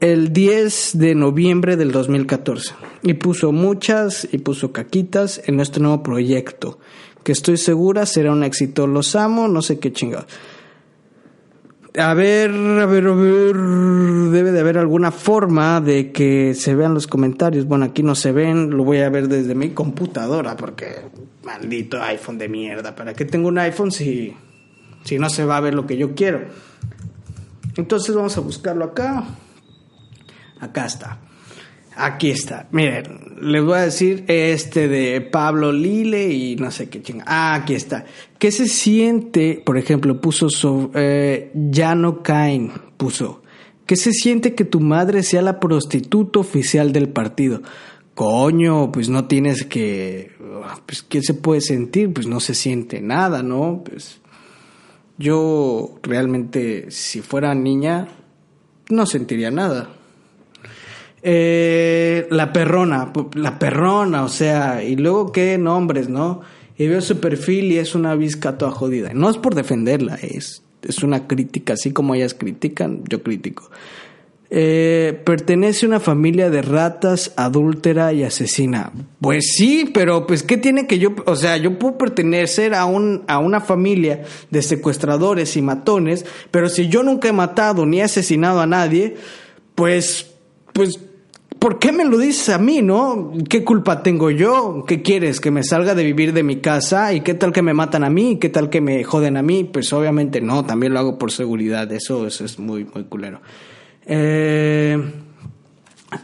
el 0.03 0.33
10 0.33 0.97
de 0.97 1.15
noviembre 1.15 1.77
del 1.77 1.93
2014 1.93 2.75
y 3.03 3.13
puso 3.13 3.53
muchas 3.53 4.27
y 4.29 4.39
puso 4.39 4.73
caquitas 4.73 5.41
en 5.45 5.55
nuestro 5.55 5.81
nuevo 5.81 6.03
proyecto 6.03 6.77
que 7.23 7.31
estoy 7.31 7.55
segura 7.55 8.05
será 8.05 8.33
un 8.33 8.43
éxito. 8.43 8.85
Los 8.85 9.15
amo, 9.15 9.47
no 9.47 9.61
sé 9.61 9.79
qué 9.79 9.93
chingado. 9.93 10.25
A 11.97 12.13
ver, 12.15 12.51
a 12.51 12.85
ver, 12.85 13.07
a 13.07 13.13
ver, 13.13 13.55
debe 13.55 14.51
de 14.51 14.59
haber 14.59 14.77
alguna 14.77 15.11
forma 15.11 15.79
de 15.79 16.11
que 16.11 16.53
se 16.53 16.75
vean 16.75 16.93
los 16.93 17.07
comentarios. 17.07 17.65
Bueno, 17.65 17.85
aquí 17.85 18.03
no 18.03 18.13
se 18.13 18.33
ven, 18.33 18.71
lo 18.71 18.83
voy 18.83 18.97
a 18.97 19.09
ver 19.09 19.29
desde 19.29 19.55
mi 19.55 19.69
computadora 19.69 20.57
porque 20.57 20.95
maldito 21.45 22.01
iPhone 22.01 22.37
de 22.37 22.49
mierda. 22.49 22.93
¿Para 22.93 23.13
qué 23.13 23.23
tengo 23.23 23.47
un 23.47 23.57
iPhone 23.57 23.93
si, 23.93 24.35
si 25.05 25.17
no 25.17 25.29
se 25.29 25.45
va 25.45 25.55
a 25.55 25.61
ver 25.61 25.75
lo 25.75 25.87
que 25.87 25.95
yo 25.95 26.13
quiero? 26.13 26.41
Entonces 27.77 28.13
vamos 28.13 28.37
a 28.37 28.41
buscarlo 28.41 28.83
acá. 28.83 29.23
Acá 30.63 30.85
está. 30.85 31.19
Aquí 31.95 32.31
está. 32.31 32.67
Miren, 32.71 33.35
les 33.41 33.63
voy 33.63 33.77
a 33.77 33.81
decir 33.81 34.23
este 34.27 34.87
de 34.87 35.21
Pablo 35.21 35.71
Lile 35.71 36.31
y 36.31 36.55
no 36.55 36.71
sé 36.71 36.89
qué 36.89 37.01
chinga. 37.01 37.23
Ah, 37.27 37.53
aquí 37.55 37.75
está. 37.75 38.05
¿Qué 38.39 38.51
se 38.51 38.67
siente? 38.67 39.61
Por 39.63 39.77
ejemplo, 39.77 40.19
puso 40.19 40.49
so, 40.49 40.89
eh, 40.95 41.51
no 41.53 42.23
Cain, 42.23 42.71
puso. 42.97 43.43
¿Qué 43.85 43.95
se 43.95 44.11
siente 44.11 44.55
que 44.55 44.63
tu 44.63 44.79
madre 44.79 45.23
sea 45.23 45.41
la 45.41 45.59
prostituta 45.59 46.39
oficial 46.39 46.93
del 46.93 47.09
partido? 47.09 47.61
Coño, 48.15 48.91
pues 48.91 49.09
no 49.09 49.25
tienes 49.25 49.65
que. 49.65 50.31
Pues, 50.85 51.03
¿qué 51.03 51.21
se 51.21 51.33
puede 51.33 51.61
sentir? 51.61 52.13
Pues 52.13 52.27
no 52.27 52.39
se 52.39 52.55
siente 52.55 53.01
nada, 53.01 53.43
¿no? 53.43 53.83
Pues. 53.85 54.19
Yo 55.17 55.99
realmente, 56.01 56.89
si 56.89 57.21
fuera 57.21 57.53
niña, 57.53 58.07
no 58.89 59.05
sentiría 59.05 59.51
nada. 59.51 59.89
Eh, 61.25 62.27
la 62.31 62.51
perrona, 62.51 63.13
la 63.35 63.57
perrona, 63.57 64.23
o 64.23 64.27
sea, 64.27 64.83
y 64.83 64.97
luego 64.97 65.31
qué 65.31 65.57
nombres, 65.57 66.09
¿no? 66.09 66.41
Y 66.77 66.87
veo 66.87 66.99
su 66.99 67.21
perfil 67.21 67.71
y 67.71 67.77
es 67.77 67.95
una 67.95 68.13
visca 68.15 68.57
toda 68.57 68.71
jodida. 68.71 69.13
No 69.13 69.29
es 69.29 69.37
por 69.37 69.55
defenderla, 69.55 70.15
es, 70.15 70.63
es 70.81 71.01
una 71.01 71.25
crítica, 71.25 71.73
así 71.73 71.91
como 71.91 72.13
ellas 72.13 72.33
critican, 72.33 73.03
yo 73.07 73.23
critico. 73.23 73.69
Eh, 74.55 75.19
pertenece 75.25 75.85
a 75.85 75.89
una 75.89 75.99
familia 76.01 76.49
de 76.49 76.61
ratas, 76.61 77.31
adúltera 77.37 78.11
y 78.11 78.23
asesina. 78.23 78.91
Pues 79.21 79.53
sí, 79.55 79.89
pero 79.93 80.27
pues 80.27 80.43
qué 80.43 80.57
tiene 80.57 80.87
que 80.87 80.99
yo, 80.99 81.15
o 81.25 81.37
sea, 81.37 81.55
yo 81.55 81.79
puedo 81.79 81.97
pertenecer 81.97 82.75
a 82.75 82.85
un 82.85 83.23
a 83.27 83.39
una 83.39 83.61
familia 83.61 84.25
de 84.51 84.61
secuestradores 84.61 85.55
y 85.55 85.61
matones, 85.61 86.25
pero 86.51 86.69
si 86.69 86.87
yo 86.89 87.01
nunca 87.01 87.29
he 87.29 87.33
matado 87.33 87.85
ni 87.85 87.99
he 87.99 88.03
asesinado 88.03 88.59
a 88.59 88.67
nadie, 88.67 89.15
pues 89.73 90.33
pues 90.73 90.99
¿por 91.63 91.79
qué 91.79 91.93
me 91.93 92.03
lo 92.03 92.17
dices 92.17 92.49
a 92.49 92.57
mí, 92.57 92.81
no? 92.81 93.31
¿Qué 93.47 93.63
culpa 93.63 94.03
tengo 94.03 94.29
yo? 94.29 94.83
¿Qué 94.85 95.01
quieres? 95.01 95.39
¿Que 95.39 95.49
me 95.49 95.63
salga 95.63 95.95
de 95.95 96.03
vivir 96.03 96.33
de 96.33 96.43
mi 96.43 96.57
casa? 96.57 97.13
¿Y 97.13 97.21
qué 97.21 97.35
tal 97.35 97.53
que 97.53 97.61
me 97.61 97.73
matan 97.73 98.03
a 98.03 98.09
mí? 98.09 98.37
¿Qué 98.37 98.49
tal 98.49 98.69
que 98.69 98.81
me 98.81 99.01
joden 99.05 99.37
a 99.37 99.43
mí? 99.43 99.63
Pues 99.63 99.93
obviamente 99.93 100.41
no, 100.41 100.65
también 100.65 100.91
lo 100.91 100.99
hago 100.99 101.17
por 101.17 101.31
seguridad, 101.31 101.89
eso, 101.93 102.27
es 102.27 102.59
muy, 102.59 102.83
muy 102.83 103.05
culero. 103.05 103.39
Eh, 104.05 105.01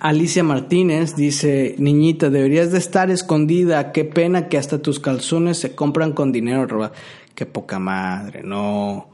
Alicia 0.02 0.43
Martínez 0.43 1.15
dice, 1.15 1.73
niñita, 1.78 2.30
deberías 2.30 2.73
de 2.73 2.80
estar 2.80 3.10
escondida, 3.10 3.93
qué 3.93 4.04
pena 4.04 4.49
que 4.49 4.58
hasta 4.58 4.82
tus 4.82 4.99
calzones 4.99 5.58
se 5.58 5.73
compran 5.73 6.12
con 6.12 6.34
dinero 6.34 6.67
robado. 6.67 6.91
Qué 7.34 7.45
poca 7.45 7.80
madre, 7.80 8.43
no. 8.43 9.08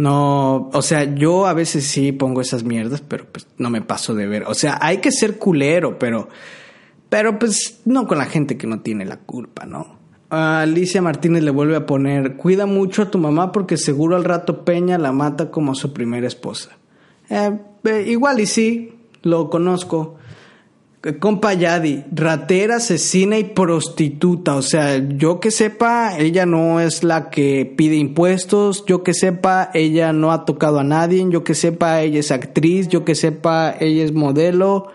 No, 0.00 0.70
o 0.72 0.80
sea, 0.80 1.14
yo 1.14 1.46
a 1.46 1.52
veces 1.52 1.84
sí 1.84 2.10
pongo 2.10 2.40
esas 2.40 2.64
mierdas, 2.64 3.02
pero 3.02 3.26
pues 3.30 3.46
no 3.58 3.68
me 3.68 3.82
paso 3.82 4.14
de 4.14 4.26
ver. 4.26 4.44
O 4.44 4.54
sea, 4.54 4.78
hay 4.80 4.96
que 4.96 5.12
ser 5.12 5.36
culero, 5.36 5.98
pero, 5.98 6.26
pero 7.10 7.38
pues 7.38 7.82
no 7.84 8.06
con 8.06 8.16
la 8.16 8.24
gente 8.24 8.56
que 8.56 8.66
no 8.66 8.80
tiene 8.80 9.04
la 9.04 9.18
culpa, 9.18 9.66
¿no? 9.66 9.98
Alicia 10.30 11.02
Martínez 11.02 11.42
le 11.42 11.50
vuelve 11.50 11.76
a 11.76 11.84
poner, 11.84 12.38
cuida 12.38 12.64
mucho 12.64 13.02
a 13.02 13.10
tu 13.10 13.18
mamá 13.18 13.52
porque 13.52 13.76
seguro 13.76 14.16
al 14.16 14.24
rato 14.24 14.64
Peña 14.64 14.96
la 14.96 15.12
mata 15.12 15.50
como 15.50 15.72
a 15.72 15.74
su 15.74 15.92
primera 15.92 16.26
esposa. 16.26 16.70
Eh, 17.28 17.58
eh, 17.84 18.04
igual 18.08 18.40
y 18.40 18.46
sí, 18.46 18.94
lo 19.20 19.50
conozco. 19.50 20.16
Compa 21.18 21.54
Yadi, 21.54 22.04
ratera, 22.12 22.76
asesina 22.76 23.38
y 23.38 23.44
prostituta. 23.44 24.56
O 24.56 24.60
sea, 24.60 24.98
yo 24.98 25.40
que 25.40 25.50
sepa, 25.50 26.18
ella 26.18 26.44
no 26.44 26.78
es 26.78 27.02
la 27.04 27.30
que 27.30 27.64
pide 27.64 27.96
impuestos. 27.96 28.84
Yo 28.84 29.02
que 29.02 29.14
sepa, 29.14 29.70
ella 29.72 30.12
no 30.12 30.30
ha 30.30 30.44
tocado 30.44 30.78
a 30.78 30.84
nadie. 30.84 31.26
Yo 31.30 31.42
que 31.42 31.54
sepa, 31.54 32.02
ella 32.02 32.20
es 32.20 32.30
actriz. 32.30 32.88
Yo 32.88 33.06
que 33.06 33.14
sepa, 33.14 33.74
ella 33.80 34.04
es 34.04 34.12
modelo. 34.12 34.88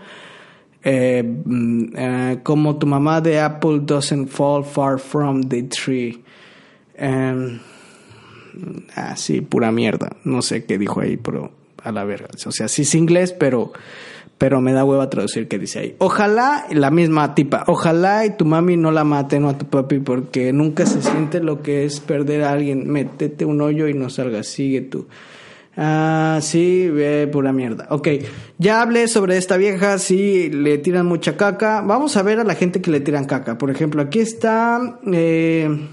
Eh, 0.84 1.24
mm, 1.24 1.86
eh, 1.98 2.40
como 2.44 2.78
tu 2.78 2.86
mamá 2.86 3.20
de 3.20 3.40
Apple 3.40 3.80
doesn't 3.82 4.30
fall 4.30 4.64
far 4.64 5.00
from 5.00 5.42
the 5.42 5.64
tree. 5.64 6.24
Eh, 6.98 7.60
ah, 8.96 9.16
sí, 9.16 9.42
pura 9.42 9.72
mierda. 9.72 10.18
No 10.24 10.44
sé 10.44 10.66
qué 10.66 10.78
dijo 10.78 11.02
ahí, 11.02 11.18
pero 11.18 11.52
a 11.82 11.92
la 11.92 12.04
verga. 12.04 12.28
O 12.46 12.52
sea, 12.52 12.68
sí 12.68 12.84
es 12.84 12.94
inglés, 12.94 13.34
pero 13.34 13.74
pero 14.38 14.60
me 14.60 14.74
da 14.74 14.84
hueva 14.84 15.10
traducir 15.10 15.48
qué 15.48 15.58
dice 15.58 15.80
ahí. 15.80 15.96
Ojalá, 16.00 16.66
la 16.72 16.92
misma 16.92 17.36
tipa, 17.36 17.64
ojalá 17.68 18.26
y 18.26 18.36
tu 18.36 18.46
mami 18.46 18.76
no 18.76 18.92
la 18.92 19.04
maten 19.04 19.46
o 19.46 19.50
a 19.50 19.58
tu 19.58 19.66
papi 19.68 20.00
porque 20.00 20.52
nunca 20.52 20.86
se 20.86 21.02
siente 21.02 21.40
lo 21.40 21.62
que 21.62 21.86
es 21.86 22.00
perder 22.00 22.44
a 22.44 22.52
alguien. 22.52 22.90
Métete 22.90 23.46
un 23.46 23.62
hoyo 23.62 23.88
y 23.88 23.94
no 23.94 24.10
salgas, 24.10 24.48
sigue 24.48 24.82
tú. 24.82 25.08
Ah, 25.78 26.40
sí, 26.42 26.90
ve 26.90 27.28
pura 27.28 27.52
mierda. 27.52 27.88
Ok, 27.90 28.08
ya 28.58 28.82
hablé 28.82 29.08
sobre 29.08 29.38
esta 29.38 29.58
vieja, 29.58 30.00
sí, 30.00 30.50
le 30.50 30.78
tiran 30.78 31.06
mucha 31.06 31.38
caca. 31.38 31.82
Vamos 31.82 32.16
a 32.18 32.24
ver 32.24 32.40
a 32.40 32.44
la 32.44 32.56
gente 32.56 32.82
que 32.82 32.92
le 32.92 33.02
tiran 33.02 33.26
caca. 33.26 33.58
Por 33.58 33.72
ejemplo, 33.72 34.02
aquí 34.02 34.20
está... 34.20 35.00
Eh, 35.12 35.90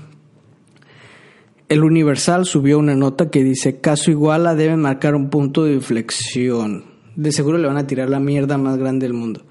el 1.68 1.84
Universal 1.84 2.44
subió 2.44 2.78
una 2.78 2.94
nota 2.94 3.30
que 3.30 3.42
dice, 3.42 3.80
caso 3.80 4.10
Iguala 4.10 4.54
debe 4.54 4.76
marcar 4.76 5.14
un 5.14 5.30
punto 5.30 5.64
de 5.64 5.72
inflexión 5.72 6.91
de 7.16 7.32
seguro 7.32 7.58
le 7.58 7.68
van 7.68 7.76
a 7.76 7.86
tirar 7.86 8.08
la 8.08 8.20
mierda 8.20 8.58
más 8.58 8.76
grande 8.78 9.06
del 9.06 9.14
mundo. 9.14 9.44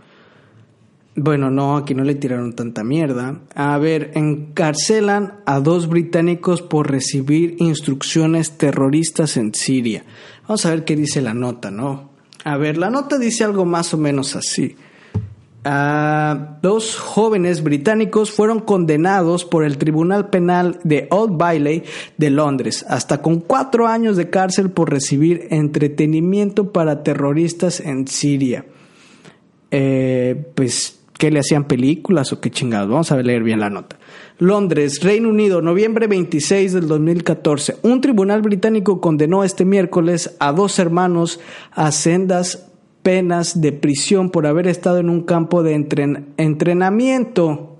Bueno, 1.15 1.51
no, 1.51 1.75
aquí 1.75 1.93
no 1.93 2.03
le 2.03 2.15
tiraron 2.15 2.53
tanta 2.53 2.83
mierda. 2.83 3.41
A 3.53 3.77
ver, 3.77 4.11
encarcelan 4.15 5.41
a 5.45 5.59
dos 5.59 5.89
británicos 5.89 6.61
por 6.61 6.89
recibir 6.89 7.57
instrucciones 7.59 8.57
terroristas 8.57 9.35
en 9.35 9.53
Siria. 9.53 10.05
Vamos 10.43 10.65
a 10.65 10.69
ver 10.69 10.85
qué 10.85 10.95
dice 10.95 11.21
la 11.21 11.33
nota, 11.33 11.69
¿no? 11.69 12.11
A 12.45 12.57
ver, 12.57 12.77
la 12.77 12.89
nota 12.89 13.17
dice 13.17 13.43
algo 13.43 13.65
más 13.65 13.93
o 13.93 13.97
menos 13.97 14.37
así. 14.37 14.77
Dos 15.63 16.97
jóvenes 16.97 17.61
británicos 17.61 18.31
fueron 18.31 18.61
condenados 18.61 19.45
por 19.45 19.63
el 19.63 19.77
Tribunal 19.77 20.29
Penal 20.29 20.79
de 20.83 21.07
Old 21.11 21.37
Bailey 21.37 21.83
de 22.17 22.31
Londres 22.31 22.83
hasta 22.89 23.21
con 23.21 23.41
cuatro 23.41 23.85
años 23.85 24.17
de 24.17 24.31
cárcel 24.31 24.71
por 24.71 24.89
recibir 24.89 25.47
entretenimiento 25.51 26.71
para 26.71 27.03
terroristas 27.03 27.79
en 27.79 28.07
Siria. 28.07 28.65
Eh, 29.69 30.47
pues, 30.55 30.99
¿qué 31.19 31.29
le 31.29 31.39
hacían 31.39 31.65
películas 31.65 32.33
o 32.33 32.41
qué 32.41 32.49
chingados? 32.49 32.89
Vamos 32.89 33.11
a 33.11 33.21
leer 33.21 33.43
bien 33.43 33.59
la 33.59 33.69
nota. 33.69 33.99
Londres, 34.39 35.03
Reino 35.03 35.29
Unido, 35.29 35.61
noviembre 35.61 36.07
26 36.07 36.73
del 36.73 36.87
2014. 36.87 37.77
Un 37.83 38.01
tribunal 38.01 38.41
británico 38.41 38.99
condenó 38.99 39.43
este 39.43 39.63
miércoles 39.63 40.35
a 40.39 40.53
dos 40.53 40.79
hermanos 40.79 41.39
a 41.71 41.91
sendas 41.91 42.70
penas 43.03 43.61
de 43.61 43.71
prisión 43.71 44.29
por 44.29 44.45
haber 44.47 44.67
estado 44.67 44.99
en 44.99 45.09
un 45.09 45.21
campo 45.21 45.63
de 45.63 45.73
entrenamiento 46.37 47.77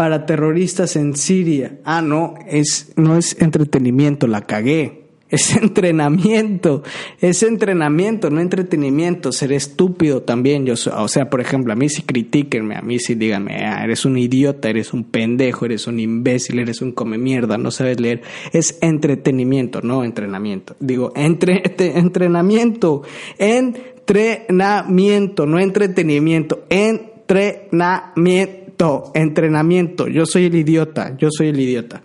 para 0.00 0.24
terroristas 0.24 0.96
en 0.96 1.14
Siria. 1.14 1.78
Ah, 1.84 2.00
no, 2.00 2.34
es, 2.48 2.92
no 2.96 3.16
es 3.16 3.40
entretenimiento, 3.40 4.26
la 4.26 4.40
cagué. 4.40 5.00
Es 5.30 5.54
entrenamiento, 5.62 6.82
es 7.20 7.42
entrenamiento, 7.42 8.30
no 8.30 8.40
entretenimiento, 8.40 9.30
ser 9.30 9.52
estúpido 9.52 10.22
también. 10.22 10.66
Yo, 10.66 10.74
o 10.96 11.08
sea, 11.08 11.30
por 11.30 11.40
ejemplo, 11.40 11.72
a 11.72 11.76
mí 11.76 11.88
sí 11.88 12.02
critiquenme, 12.02 12.76
a 12.76 12.82
mí 12.82 12.98
sí 12.98 13.14
díganme, 13.14 13.64
ah, 13.64 13.84
eres 13.84 14.04
un 14.04 14.18
idiota, 14.18 14.68
eres 14.68 14.92
un 14.92 15.04
pendejo, 15.04 15.66
eres 15.66 15.86
un 15.86 16.00
imbécil, 16.00 16.58
eres 16.58 16.82
un 16.82 16.92
come 16.92 17.16
mierda, 17.16 17.58
no 17.58 17.70
sabes 17.70 18.00
leer. 18.00 18.22
Es 18.52 18.78
entretenimiento, 18.80 19.82
no 19.82 20.02
entrenamiento. 20.02 20.74
Digo, 20.80 21.12
entre, 21.14 21.62
entrenamiento, 21.78 23.02
en 23.38 23.76
entrenamiento, 24.10 25.46
no 25.46 25.60
entretenimiento, 25.60 26.64
entrenamiento, 26.68 29.12
entrenamiento. 29.14 30.08
Yo 30.08 30.26
soy 30.26 30.46
el 30.46 30.56
idiota, 30.56 31.16
yo 31.16 31.28
soy 31.30 31.46
el 31.48 31.60
idiota. 31.60 32.02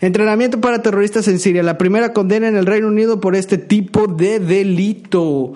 Entrenamiento 0.00 0.60
para 0.60 0.82
terroristas 0.82 1.26
en 1.28 1.38
Siria. 1.38 1.62
La 1.62 1.78
primera 1.78 2.12
condena 2.12 2.48
en 2.48 2.56
el 2.56 2.66
Reino 2.66 2.88
Unido 2.88 3.20
por 3.20 3.34
este 3.34 3.56
tipo 3.56 4.08
de 4.08 4.40
delito. 4.40 5.54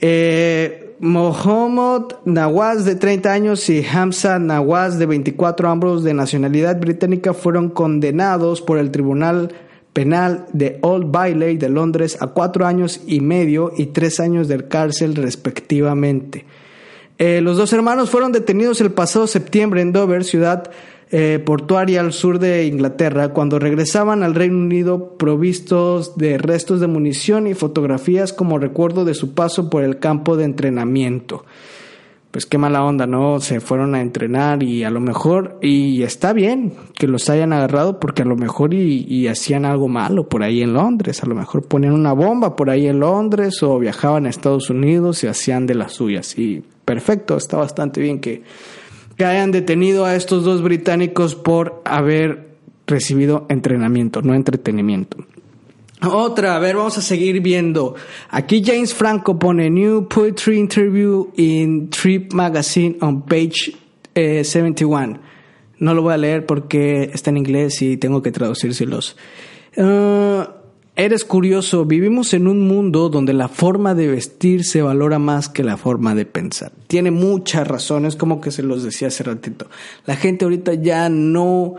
Eh, 0.00 0.94
Mohamed 1.00 2.14
Nawaz, 2.24 2.86
de 2.86 2.94
30 2.94 3.30
años, 3.30 3.68
y 3.68 3.84
Hamza 3.84 4.38
Nawaz, 4.38 4.98
de 4.98 5.04
24, 5.04 5.68
ambos 5.68 6.04
de 6.04 6.14
nacionalidad 6.14 6.80
británica, 6.80 7.34
fueron 7.34 7.68
condenados 7.68 8.62
por 8.62 8.78
el 8.78 8.90
Tribunal 8.90 9.52
penal 9.96 10.44
de 10.52 10.78
Old 10.82 11.10
Bailey 11.10 11.56
de 11.56 11.70
Londres 11.70 12.18
a 12.20 12.26
cuatro 12.26 12.66
años 12.66 13.00
y 13.06 13.20
medio 13.22 13.72
y 13.74 13.86
tres 13.86 14.20
años 14.20 14.46
de 14.46 14.68
cárcel 14.68 15.14
respectivamente. 15.14 16.44
Eh, 17.16 17.40
los 17.40 17.56
dos 17.56 17.72
hermanos 17.72 18.10
fueron 18.10 18.30
detenidos 18.30 18.82
el 18.82 18.90
pasado 18.90 19.26
septiembre 19.26 19.80
en 19.80 19.92
Dover, 19.92 20.24
ciudad 20.24 20.70
eh, 21.10 21.42
portuaria 21.42 22.00
al 22.00 22.12
sur 22.12 22.38
de 22.38 22.66
Inglaterra, 22.66 23.30
cuando 23.30 23.58
regresaban 23.58 24.22
al 24.22 24.34
Reino 24.34 24.58
Unido 24.58 25.16
provistos 25.16 26.18
de 26.18 26.36
restos 26.36 26.78
de 26.80 26.88
munición 26.88 27.46
y 27.46 27.54
fotografías 27.54 28.34
como 28.34 28.58
recuerdo 28.58 29.06
de 29.06 29.14
su 29.14 29.32
paso 29.32 29.70
por 29.70 29.82
el 29.82 29.98
campo 29.98 30.36
de 30.36 30.44
entrenamiento 30.44 31.46
pues 32.30 32.44
qué 32.44 32.58
mala 32.58 32.84
onda, 32.84 33.06
¿no? 33.06 33.40
Se 33.40 33.60
fueron 33.60 33.94
a 33.94 34.00
entrenar 34.00 34.62
y 34.62 34.84
a 34.84 34.90
lo 34.90 35.00
mejor, 35.00 35.58
y 35.62 36.02
está 36.02 36.32
bien 36.32 36.74
que 36.94 37.06
los 37.06 37.30
hayan 37.30 37.52
agarrado 37.52 37.98
porque 37.98 38.22
a 38.22 38.26
lo 38.26 38.36
mejor 38.36 38.74
y, 38.74 39.26
hacían 39.28 39.64
algo 39.64 39.88
malo 39.88 40.28
por 40.28 40.42
ahí 40.42 40.62
en 40.62 40.74
Londres, 40.74 41.22
a 41.22 41.26
lo 41.26 41.34
mejor 41.34 41.62
ponían 41.66 41.94
una 41.94 42.12
bomba 42.12 42.54
por 42.54 42.70
ahí 42.70 42.86
en 42.88 43.00
Londres 43.00 43.62
o 43.62 43.78
viajaban 43.78 44.26
a 44.26 44.28
Estados 44.28 44.70
Unidos 44.70 45.24
y 45.24 45.28
hacían 45.28 45.66
de 45.66 45.74
las 45.74 45.92
suyas. 45.92 46.38
Y 46.38 46.62
perfecto, 46.84 47.36
está 47.36 47.56
bastante 47.56 48.00
bien 48.00 48.20
que, 48.20 48.42
que 49.16 49.24
hayan 49.24 49.50
detenido 49.50 50.04
a 50.04 50.14
estos 50.14 50.44
dos 50.44 50.62
británicos 50.62 51.34
por 51.34 51.80
haber 51.84 52.56
recibido 52.86 53.46
entrenamiento, 53.48 54.22
no 54.22 54.34
entretenimiento. 54.34 55.18
Otra, 56.02 56.56
a 56.56 56.58
ver, 56.58 56.76
vamos 56.76 56.98
a 56.98 57.00
seguir 57.00 57.40
viendo. 57.40 57.94
Aquí 58.28 58.62
James 58.64 58.92
Franco 58.92 59.38
pone 59.38 59.70
New 59.70 60.08
Poetry 60.08 60.58
Interview 60.58 61.32
in 61.36 61.88
Trip 61.88 62.32
Magazine 62.32 62.98
on 63.00 63.22
page 63.22 63.72
71. 64.14 65.14
Eh, 65.14 65.20
no 65.78 65.94
lo 65.94 66.02
voy 66.02 66.14
a 66.14 66.18
leer 66.18 66.46
porque 66.46 67.10
está 67.12 67.30
en 67.30 67.38
inglés 67.38 67.80
y 67.82 67.96
tengo 67.96 68.22
que 68.22 68.30
traducírselos. 68.30 69.16
Uh, 69.76 70.44
eres 70.96 71.24
curioso, 71.24 71.84
vivimos 71.84 72.32
en 72.34 72.46
un 72.46 72.66
mundo 72.66 73.08
donde 73.08 73.32
la 73.32 73.48
forma 73.48 73.94
de 73.94 74.08
vestir 74.08 74.64
se 74.64 74.82
valora 74.82 75.18
más 75.18 75.48
que 75.48 75.62
la 75.62 75.76
forma 75.76 76.14
de 76.14 76.24
pensar. 76.24 76.72
Tiene 76.86 77.10
muchas 77.10 77.66
razones, 77.66 78.16
como 78.16 78.40
que 78.40 78.50
se 78.50 78.62
los 78.62 78.82
decía 78.82 79.08
hace 79.08 79.24
ratito. 79.24 79.66
La 80.04 80.16
gente 80.16 80.44
ahorita 80.44 80.74
ya 80.74 81.08
no... 81.08 81.74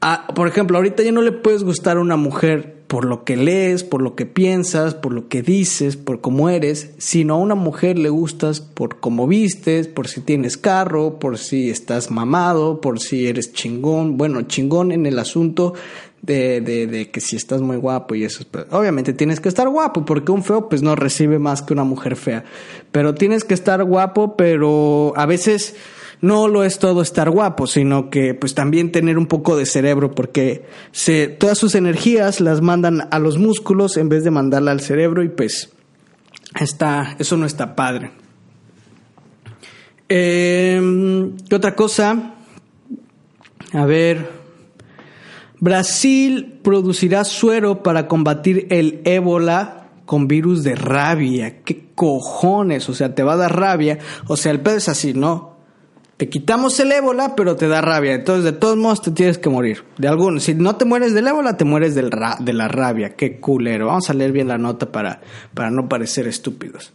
Ah, 0.00 0.26
por 0.34 0.48
ejemplo, 0.48 0.76
ahorita 0.76 1.02
ya 1.02 1.12
no 1.12 1.22
le 1.22 1.32
puedes 1.32 1.64
gustar 1.64 1.96
a 1.96 2.00
una 2.00 2.16
mujer 2.16 2.73
por 2.94 3.06
lo 3.06 3.24
que 3.24 3.36
lees, 3.36 3.82
por 3.82 4.02
lo 4.02 4.14
que 4.14 4.24
piensas, 4.24 4.94
por 4.94 5.12
lo 5.12 5.26
que 5.26 5.42
dices, 5.42 5.96
por 5.96 6.20
cómo 6.20 6.48
eres, 6.48 6.90
sino 6.96 7.34
a 7.34 7.38
una 7.38 7.56
mujer 7.56 7.98
le 7.98 8.08
gustas 8.08 8.60
por 8.60 9.00
cómo 9.00 9.26
vistes, 9.26 9.88
por 9.88 10.06
si 10.06 10.20
tienes 10.20 10.56
carro, 10.56 11.18
por 11.18 11.36
si 11.36 11.70
estás 11.70 12.12
mamado, 12.12 12.80
por 12.80 13.00
si 13.00 13.26
eres 13.26 13.52
chingón, 13.52 14.16
bueno, 14.16 14.42
chingón 14.42 14.92
en 14.92 15.06
el 15.06 15.18
asunto 15.18 15.74
de, 16.22 16.60
de, 16.60 16.86
de 16.86 17.10
que 17.10 17.20
si 17.20 17.34
estás 17.34 17.62
muy 17.62 17.78
guapo 17.78 18.14
y 18.14 18.22
eso. 18.22 18.44
Obviamente 18.70 19.12
tienes 19.12 19.40
que 19.40 19.48
estar 19.48 19.68
guapo, 19.68 20.04
porque 20.04 20.30
un 20.30 20.44
feo 20.44 20.68
pues 20.68 20.82
no 20.82 20.94
recibe 20.94 21.40
más 21.40 21.62
que 21.62 21.72
una 21.72 21.82
mujer 21.82 22.14
fea, 22.14 22.44
pero 22.92 23.12
tienes 23.16 23.42
que 23.42 23.54
estar 23.54 23.82
guapo, 23.82 24.36
pero 24.36 25.12
a 25.16 25.26
veces 25.26 25.74
no 26.24 26.48
lo 26.48 26.64
es 26.64 26.78
todo 26.78 27.02
estar 27.02 27.28
guapo, 27.28 27.66
sino 27.66 28.08
que 28.08 28.32
pues 28.32 28.54
también 28.54 28.90
tener 28.90 29.18
un 29.18 29.26
poco 29.26 29.58
de 29.58 29.66
cerebro, 29.66 30.12
porque 30.12 30.64
se, 30.90 31.28
todas 31.28 31.58
sus 31.58 31.74
energías 31.74 32.40
las 32.40 32.62
mandan 32.62 33.08
a 33.10 33.18
los 33.18 33.36
músculos 33.36 33.98
en 33.98 34.08
vez 34.08 34.24
de 34.24 34.30
mandarla 34.30 34.70
al 34.70 34.80
cerebro 34.80 35.22
y 35.22 35.28
pues 35.28 35.70
está, 36.58 37.14
eso 37.18 37.36
no 37.36 37.44
está 37.44 37.76
padre. 37.76 38.10
Em, 40.08 41.36
¿Qué 41.46 41.56
otra 41.56 41.74
cosa? 41.74 42.36
A 43.74 43.84
ver, 43.84 44.30
Brasil 45.60 46.58
producirá 46.62 47.24
suero 47.24 47.82
para 47.82 48.08
combatir 48.08 48.66
el 48.70 49.02
ébola 49.04 49.88
con 50.06 50.26
virus 50.26 50.64
de 50.64 50.74
rabia. 50.74 51.62
¿Qué 51.64 51.88
cojones? 51.94 52.88
O 52.88 52.94
sea, 52.94 53.14
te 53.14 53.22
va 53.22 53.34
a 53.34 53.36
dar 53.36 53.54
rabia. 53.54 53.98
O 54.26 54.38
sea, 54.38 54.52
el 54.52 54.60
pedo 54.60 54.76
es 54.76 54.88
así, 54.88 55.12
¿no? 55.12 55.53
Te 56.16 56.28
quitamos 56.28 56.78
el 56.78 56.92
ébola, 56.92 57.34
pero 57.34 57.56
te 57.56 57.66
da 57.66 57.80
rabia. 57.80 58.14
Entonces, 58.14 58.44
de 58.44 58.52
todos 58.52 58.76
modos, 58.76 59.02
te 59.02 59.10
tienes 59.10 59.38
que 59.38 59.50
morir. 59.50 59.82
De 59.98 60.06
alguno. 60.06 60.38
Si 60.38 60.54
no 60.54 60.76
te 60.76 60.84
mueres 60.84 61.12
del 61.12 61.26
ébola, 61.26 61.56
te 61.56 61.64
mueres 61.64 61.94
del 61.94 62.10
de 62.40 62.52
la 62.52 62.68
rabia. 62.68 63.16
Qué 63.16 63.40
culero. 63.40 63.86
Vamos 63.86 64.10
a 64.10 64.14
leer 64.14 64.30
bien 64.30 64.48
la 64.48 64.58
nota 64.58 64.92
para, 64.92 65.20
para 65.54 65.70
no 65.70 65.88
parecer 65.88 66.28
estúpidos. 66.28 66.92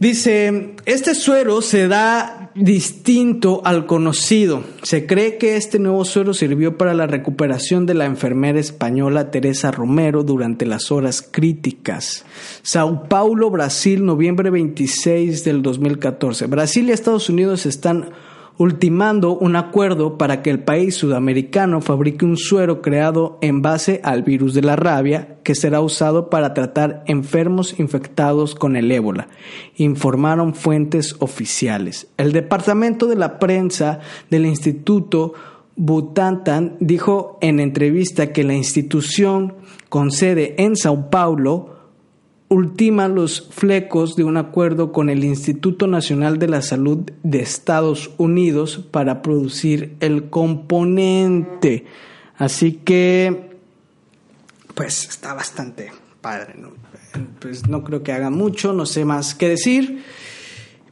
Dice, 0.00 0.76
este 0.86 1.14
suero 1.14 1.60
se 1.60 1.86
da 1.86 2.50
distinto 2.54 3.60
al 3.66 3.84
conocido. 3.84 4.64
Se 4.82 5.04
cree 5.04 5.36
que 5.36 5.56
este 5.58 5.78
nuevo 5.78 6.06
suero 6.06 6.32
sirvió 6.32 6.78
para 6.78 6.94
la 6.94 7.06
recuperación 7.06 7.84
de 7.84 7.92
la 7.92 8.06
enfermera 8.06 8.58
española 8.58 9.30
Teresa 9.30 9.70
Romero 9.70 10.22
durante 10.22 10.64
las 10.64 10.90
horas 10.90 11.20
críticas. 11.30 12.24
Sao 12.62 13.10
Paulo, 13.10 13.50
Brasil, 13.50 14.02
noviembre 14.02 14.48
26 14.48 15.44
del 15.44 15.60
2014. 15.60 16.46
Brasil 16.46 16.88
y 16.88 16.92
Estados 16.92 17.28
Unidos 17.28 17.66
están 17.66 18.08
ultimando 18.60 19.38
un 19.38 19.56
acuerdo 19.56 20.18
para 20.18 20.42
que 20.42 20.50
el 20.50 20.62
país 20.62 20.94
sudamericano 20.94 21.80
fabrique 21.80 22.26
un 22.26 22.36
suero 22.36 22.82
creado 22.82 23.38
en 23.40 23.62
base 23.62 24.02
al 24.04 24.22
virus 24.22 24.52
de 24.52 24.60
la 24.60 24.76
rabia 24.76 25.38
que 25.44 25.54
será 25.54 25.80
usado 25.80 26.28
para 26.28 26.52
tratar 26.52 27.02
enfermos 27.06 27.80
infectados 27.80 28.54
con 28.54 28.76
el 28.76 28.92
ébola, 28.92 29.28
informaron 29.76 30.52
fuentes 30.52 31.16
oficiales. 31.20 32.08
El 32.18 32.32
departamento 32.32 33.06
de 33.06 33.16
la 33.16 33.38
prensa 33.38 34.00
del 34.28 34.44
Instituto 34.44 35.32
Butantan 35.76 36.76
dijo 36.80 37.38
en 37.40 37.60
entrevista 37.60 38.30
que 38.30 38.44
la 38.44 38.52
institución 38.52 39.54
con 39.88 40.10
sede 40.10 40.54
en 40.58 40.76
Sao 40.76 41.08
Paulo 41.08 41.79
ultima 42.50 43.06
los 43.06 43.48
flecos 43.50 44.16
de 44.16 44.24
un 44.24 44.36
acuerdo 44.36 44.90
con 44.92 45.08
el 45.08 45.24
Instituto 45.24 45.86
Nacional 45.86 46.38
de 46.40 46.48
la 46.48 46.62
Salud 46.62 47.08
de 47.22 47.40
Estados 47.40 48.10
Unidos 48.18 48.84
para 48.90 49.22
producir 49.22 49.96
el 50.00 50.30
componente. 50.30 51.86
Así 52.36 52.72
que, 52.72 53.50
pues 54.74 55.08
está 55.08 55.32
bastante 55.32 55.92
padre. 56.20 56.54
¿no? 56.58 56.70
Pues 57.38 57.68
no 57.68 57.84
creo 57.84 58.02
que 58.02 58.12
haga 58.12 58.30
mucho, 58.30 58.72
no 58.72 58.84
sé 58.84 59.04
más 59.04 59.36
qué 59.36 59.48
decir. 59.48 60.02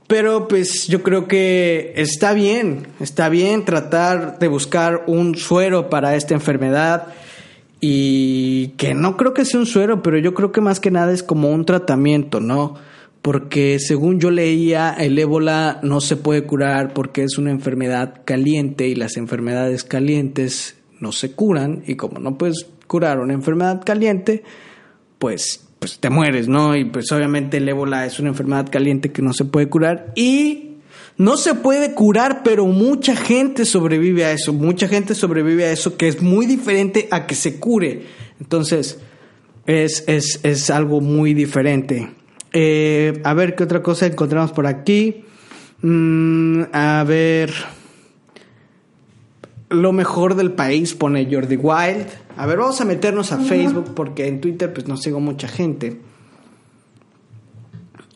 Pero 0.07 0.47
pues 0.47 0.87
yo 0.87 1.03
creo 1.03 1.27
que 1.27 1.93
está 1.97 2.35
bien, 2.35 2.87
está 3.01 3.29
bien 3.29 3.65
tratar 3.65 4.39
de 4.39 4.47
buscar 4.47 5.05
un 5.09 5.35
suero 5.35 5.91
para 5.91 6.15
esta 6.15 6.35
enfermedad 6.35 7.09
y 7.81 8.69
que 8.77 8.95
no 8.95 9.17
creo 9.17 9.35
que 9.35 9.45
sea 9.45 9.61
un 9.61 9.67
suero, 9.67 10.03
pero 10.03 10.19
yo 10.19 10.35
creo 10.35 10.53
que 10.53 10.61
más 10.61 10.81
que 10.81 10.91
nada 10.91 11.13
es 11.13 11.23
como 11.23 11.51
un 11.51 11.65
tratamiento, 11.65 12.41
¿no? 12.41 12.75
Porque 13.23 13.79
según 13.79 14.21
yo 14.21 14.31
leía, 14.31 14.95
el 14.99 15.19
ébola 15.19 15.81
no 15.83 16.01
se 16.01 16.17
puede 16.17 16.45
curar 16.45 16.93
porque 16.95 17.23
es 17.23 17.39
una 17.39 17.51
enfermedad 17.51 18.23
caliente 18.25 18.89
y 18.89 18.95
las 18.95 19.17
enfermedades 19.17 19.85
calientes 19.85 20.77
no 21.01 21.13
se 21.13 21.33
curan 21.33 21.83
y 21.87 21.97
como 21.97 22.19
no 22.19 22.39
puedes 22.39 22.67
curar 22.87 23.21
una 23.21 23.35
enfermedad 23.35 23.83
caliente, 23.85 24.43
pues 25.19 25.65
pues 25.79 26.01
te 26.01 26.11
mueres, 26.11 26.49
¿no? 26.49 26.77
Y 26.77 26.85
pues 26.87 27.11
obviamente 27.13 27.59
el 27.59 27.69
ébola 27.69 28.05
es 28.05 28.19
una 28.19 28.31
enfermedad 28.31 28.69
caliente 28.69 29.13
que 29.13 29.23
no 29.23 29.33
se 29.33 29.45
puede 29.45 29.69
curar 29.69 30.13
y 30.17 30.68
no 31.19 31.37
se 31.37 31.55
puede 31.57 31.95
curar, 31.95 32.43
pero 32.45 32.65
mucha 32.67 33.17
gente 33.17 33.65
sobrevive 33.65 34.25
a 34.25 34.33
eso. 34.33 34.53
Mucha 34.53 34.87
gente 34.87 35.17
sobrevive 35.17 35.67
a 35.67 35.73
eso, 35.73 35.97
que 35.97 36.07
es 36.07 36.23
muy 36.23 36.47
diferente 36.47 37.09
a 37.11 37.27
que 37.27 37.35
se 37.35 37.59
cure. 37.59 38.05
Entonces, 38.41 39.01
es, 39.67 40.05
es, 40.07 40.71
algo 40.71 41.01
muy 41.01 41.35
diferente. 41.35 42.09
Eh, 42.53 43.21
a 43.25 43.35
ver 43.35 43.57
qué 43.57 43.65
otra 43.65 43.83
cosa 43.83 44.07
encontramos 44.07 44.53
por 44.53 44.69
aquí. 44.69 45.25
Mm, 45.83 46.63
a 46.73 47.05
ver. 47.05 47.53
Lo 49.71 49.93
mejor 49.93 50.37
del 50.37 50.53
país 50.53 50.95
pone 50.95 51.29
Jordi 51.31 51.57
Wild. 51.57 52.07
A 52.37 52.47
ver, 52.47 52.59
vamos 52.59 52.81
a 52.81 52.85
meternos 52.85 53.33
a 53.33 53.39
Facebook 53.39 53.93
porque 53.93 54.29
en 54.29 54.41
Twitter 54.41 54.73
pues 54.73 54.87
no 54.87 54.97
sigo 54.97 55.19
mucha 55.19 55.49
gente. 55.49 56.01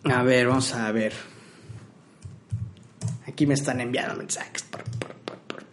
A 0.05 0.23
ver, 0.23 0.47
vamos 0.47 0.73
a 0.73 0.91
ver. 0.93 1.32
Aquí 3.33 3.47
me 3.47 3.55
están 3.55 3.81
enviando 3.81 4.15
mensajes 4.15 4.63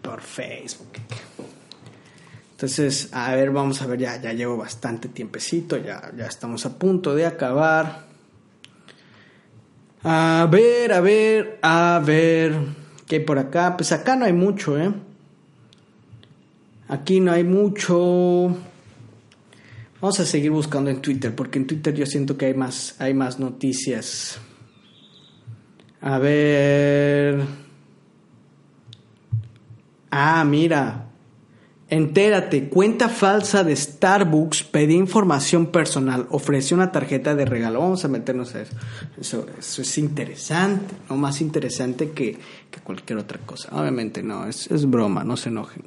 por, 0.01 0.21
Facebook. 0.21 0.87
Entonces, 2.51 3.09
a 3.11 3.35
ver, 3.35 3.51
vamos 3.51 3.81
a 3.81 3.85
ver, 3.85 3.99
ya, 3.99 4.21
ya 4.21 4.33
llevo 4.33 4.57
bastante 4.57 5.09
tiempecito, 5.09 5.77
ya, 5.77 6.11
ya 6.15 6.25
estamos 6.25 6.65
a 6.65 6.77
punto 6.77 7.13
de 7.15 7.25
acabar. 7.25 8.05
A 10.03 10.47
ver, 10.49 10.93
a 10.93 11.01
ver, 11.01 11.59
a 11.61 12.01
ver, 12.03 12.55
¿qué 13.05 13.17
hay 13.17 13.23
por 13.23 13.39
acá? 13.39 13.75
Pues 13.75 13.91
acá 13.91 14.15
no 14.15 14.25
hay 14.25 14.33
mucho, 14.33 14.77
¿eh? 14.77 14.93
Aquí 16.87 17.19
no 17.19 17.31
hay 17.33 17.43
mucho. 17.43 18.55
Vamos 19.99 20.19
a 20.19 20.25
seguir 20.25 20.51
buscando 20.51 20.89
en 20.89 21.01
Twitter, 21.01 21.35
porque 21.35 21.59
en 21.59 21.67
Twitter 21.67 21.93
yo 21.93 22.05
siento 22.05 22.37
que 22.37 22.45
hay 22.45 22.53
más, 22.53 22.95
hay 22.99 23.13
más 23.13 23.37
noticias. 23.37 24.39
A 26.01 26.17
ver. 26.19 27.41
Ah, 30.11 30.43
mira. 30.43 31.05
Entérate, 31.91 32.69
cuenta 32.69 33.09
falsa 33.09 33.63
de 33.63 33.75
Starbucks 33.75 34.61
pedía 34.61 34.95
información 34.95 35.67
personal, 35.67 36.27
ofreció 36.29 36.77
una 36.77 36.91
tarjeta 36.91 37.33
de 37.33 37.45
regalo. 37.45 37.79
Vamos 37.79 38.05
a 38.05 38.07
meternos 38.07 38.53
a 38.53 38.61
eso. 38.61 38.75
Eso, 39.19 39.47
es 39.57 39.97
interesante, 39.97 40.93
no 41.09 41.17
más 41.17 41.41
interesante 41.41 42.11
que, 42.11 42.37
cualquier 42.83 43.17
otra 43.17 43.39
cosa. 43.39 43.69
Obviamente 43.71 44.21
no, 44.21 44.45
es, 44.45 44.69
es 44.69 44.87
broma, 44.87 45.23
no 45.23 45.35
se 45.35 45.49
enojen. 45.49 45.81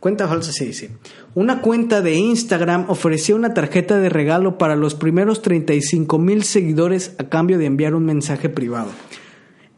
Cuenta 0.00 0.26
falsa, 0.26 0.52
sí, 0.52 0.72
sí. 0.72 0.88
Una 1.34 1.60
cuenta 1.60 2.00
de 2.00 2.14
Instagram 2.14 2.86
ofreció 2.88 3.36
una 3.36 3.52
tarjeta 3.52 3.98
de 3.98 4.08
regalo 4.08 4.56
para 4.56 4.74
los 4.74 4.94
primeros 4.94 5.42
35 5.42 6.18
mil 6.18 6.44
seguidores 6.44 7.14
a 7.18 7.28
cambio 7.28 7.58
de 7.58 7.66
enviar 7.66 7.94
un 7.94 8.06
mensaje 8.06 8.48
privado. 8.48 8.88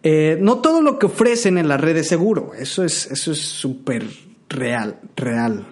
Eh, 0.07 0.37
no 0.38 0.59
todo 0.59 0.83
lo 0.83 0.99
que 0.99 1.07
ofrecen 1.07 1.57
en 1.57 1.67
la 1.67 1.79
red 1.79 1.97
es 1.97 2.09
seguro, 2.09 2.53
eso 2.59 2.85
es 2.85 3.11
eso 3.11 3.33
es 3.33 3.40
súper 3.40 4.05
real, 4.51 5.01
real. 5.17 5.67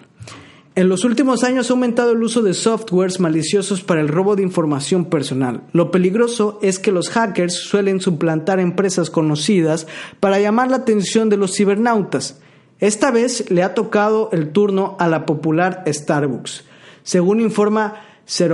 En 0.73 0.89
los 0.89 1.03
últimos 1.03 1.43
años 1.43 1.69
ha 1.69 1.73
aumentado 1.73 2.13
el 2.13 2.23
uso 2.23 2.41
de 2.41 2.55
softwares 2.55 3.19
maliciosos 3.19 3.83
para 3.83 4.01
el 4.01 4.07
robo 4.07 4.35
de 4.35 4.41
información 4.41 5.05
personal. 5.05 5.61
Lo 5.71 5.91
peligroso 5.91 6.57
es 6.63 6.79
que 6.79 6.91
los 6.91 7.11
hackers 7.11 7.53
suelen 7.53 8.01
suplantar 8.01 8.59
empresas 8.59 9.11
conocidas 9.11 9.85
para 10.19 10.39
llamar 10.39 10.71
la 10.71 10.77
atención 10.77 11.29
de 11.29 11.37
los 11.37 11.55
cibernautas. 11.55 12.39
Esta 12.79 13.11
vez 13.11 13.51
le 13.51 13.61
ha 13.61 13.75
tocado 13.75 14.29
el 14.31 14.51
turno 14.51 14.97
a 14.99 15.07
la 15.07 15.27
popular 15.27 15.83
Starbucks, 15.85 16.63
según 17.03 17.39
informa 17.39 18.01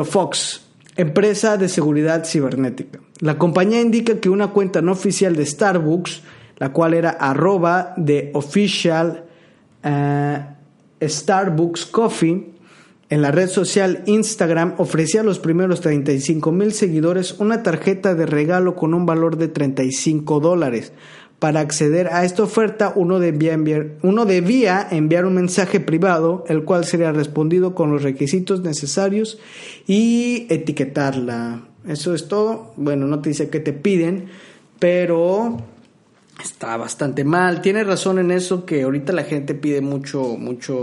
Fox 0.04 0.69
empresa 1.02 1.58
de 1.58 1.70
seguridad 1.70 2.26
cibernética. 2.26 3.00
La 3.20 3.38
compañía 3.38 3.80
indica 3.80 4.20
que 4.20 4.30
una 4.30 4.48
cuenta 4.48 4.82
no 4.82 4.92
oficial 4.92 5.36
de 5.36 5.46
Starbucks, 5.46 6.24
la 6.58 6.74
cual 6.74 6.94
era 6.94 7.12
arroba 7.12 7.94
de 7.96 8.32
official 8.34 9.26
eh, 9.84 10.46
Starbucks 11.02 11.86
Coffee, 11.86 12.54
en 13.10 13.22
la 13.22 13.32
red 13.32 13.48
social 13.48 14.04
Instagram 14.06 14.76
ofrecía 14.78 15.22
a 15.22 15.24
los 15.24 15.40
primeros 15.40 15.82
35 15.82 16.52
mil 16.52 16.74
seguidores 16.74 17.40
una 17.40 17.64
tarjeta 17.64 18.14
de 18.14 18.28
regalo 18.28 18.76
con 18.76 18.94
un 18.94 19.08
valor 19.08 19.38
de 19.38 19.48
35 19.48 20.40
dólares 20.40 20.94
para 21.40 21.62
acceder 21.62 22.08
a 22.08 22.26
esta 22.26 22.44
oferta, 22.44 22.92
uno 22.96 23.20
debía, 23.20 23.54
enviar, 23.54 23.92
uno 24.04 24.26
debía 24.26 24.86
enviar 24.92 25.26
un 25.26 25.36
mensaje 25.36 25.80
privado, 25.80 26.44
el 26.50 26.64
cual 26.64 26.84
sería 26.84 27.14
respondido 27.14 27.74
con 27.74 27.92
los 27.92 28.04
requisitos 28.04 28.62
necesarios 28.62 29.40
y 29.88 30.48
etiquetarla. 30.50 31.62
Eso 31.88 32.14
es 32.14 32.28
todo. 32.28 32.74
Bueno, 32.76 33.08
no 33.08 33.22
te 33.22 33.30
dice 33.30 33.50
qué 33.50 33.62
te 33.62 33.72
piden, 33.72 34.28
pero 34.80 35.58
está 36.44 36.76
bastante 36.76 37.24
mal. 37.24 37.62
Tienes 37.62 37.88
razón 37.88 38.20
en 38.20 38.32
eso 38.32 38.66
que 38.66 38.84
ahorita 38.84 39.14
la 39.14 39.24
gente 39.24 39.56
pide 39.56 39.80
mucho, 39.80 40.22
mucho, 40.38 40.82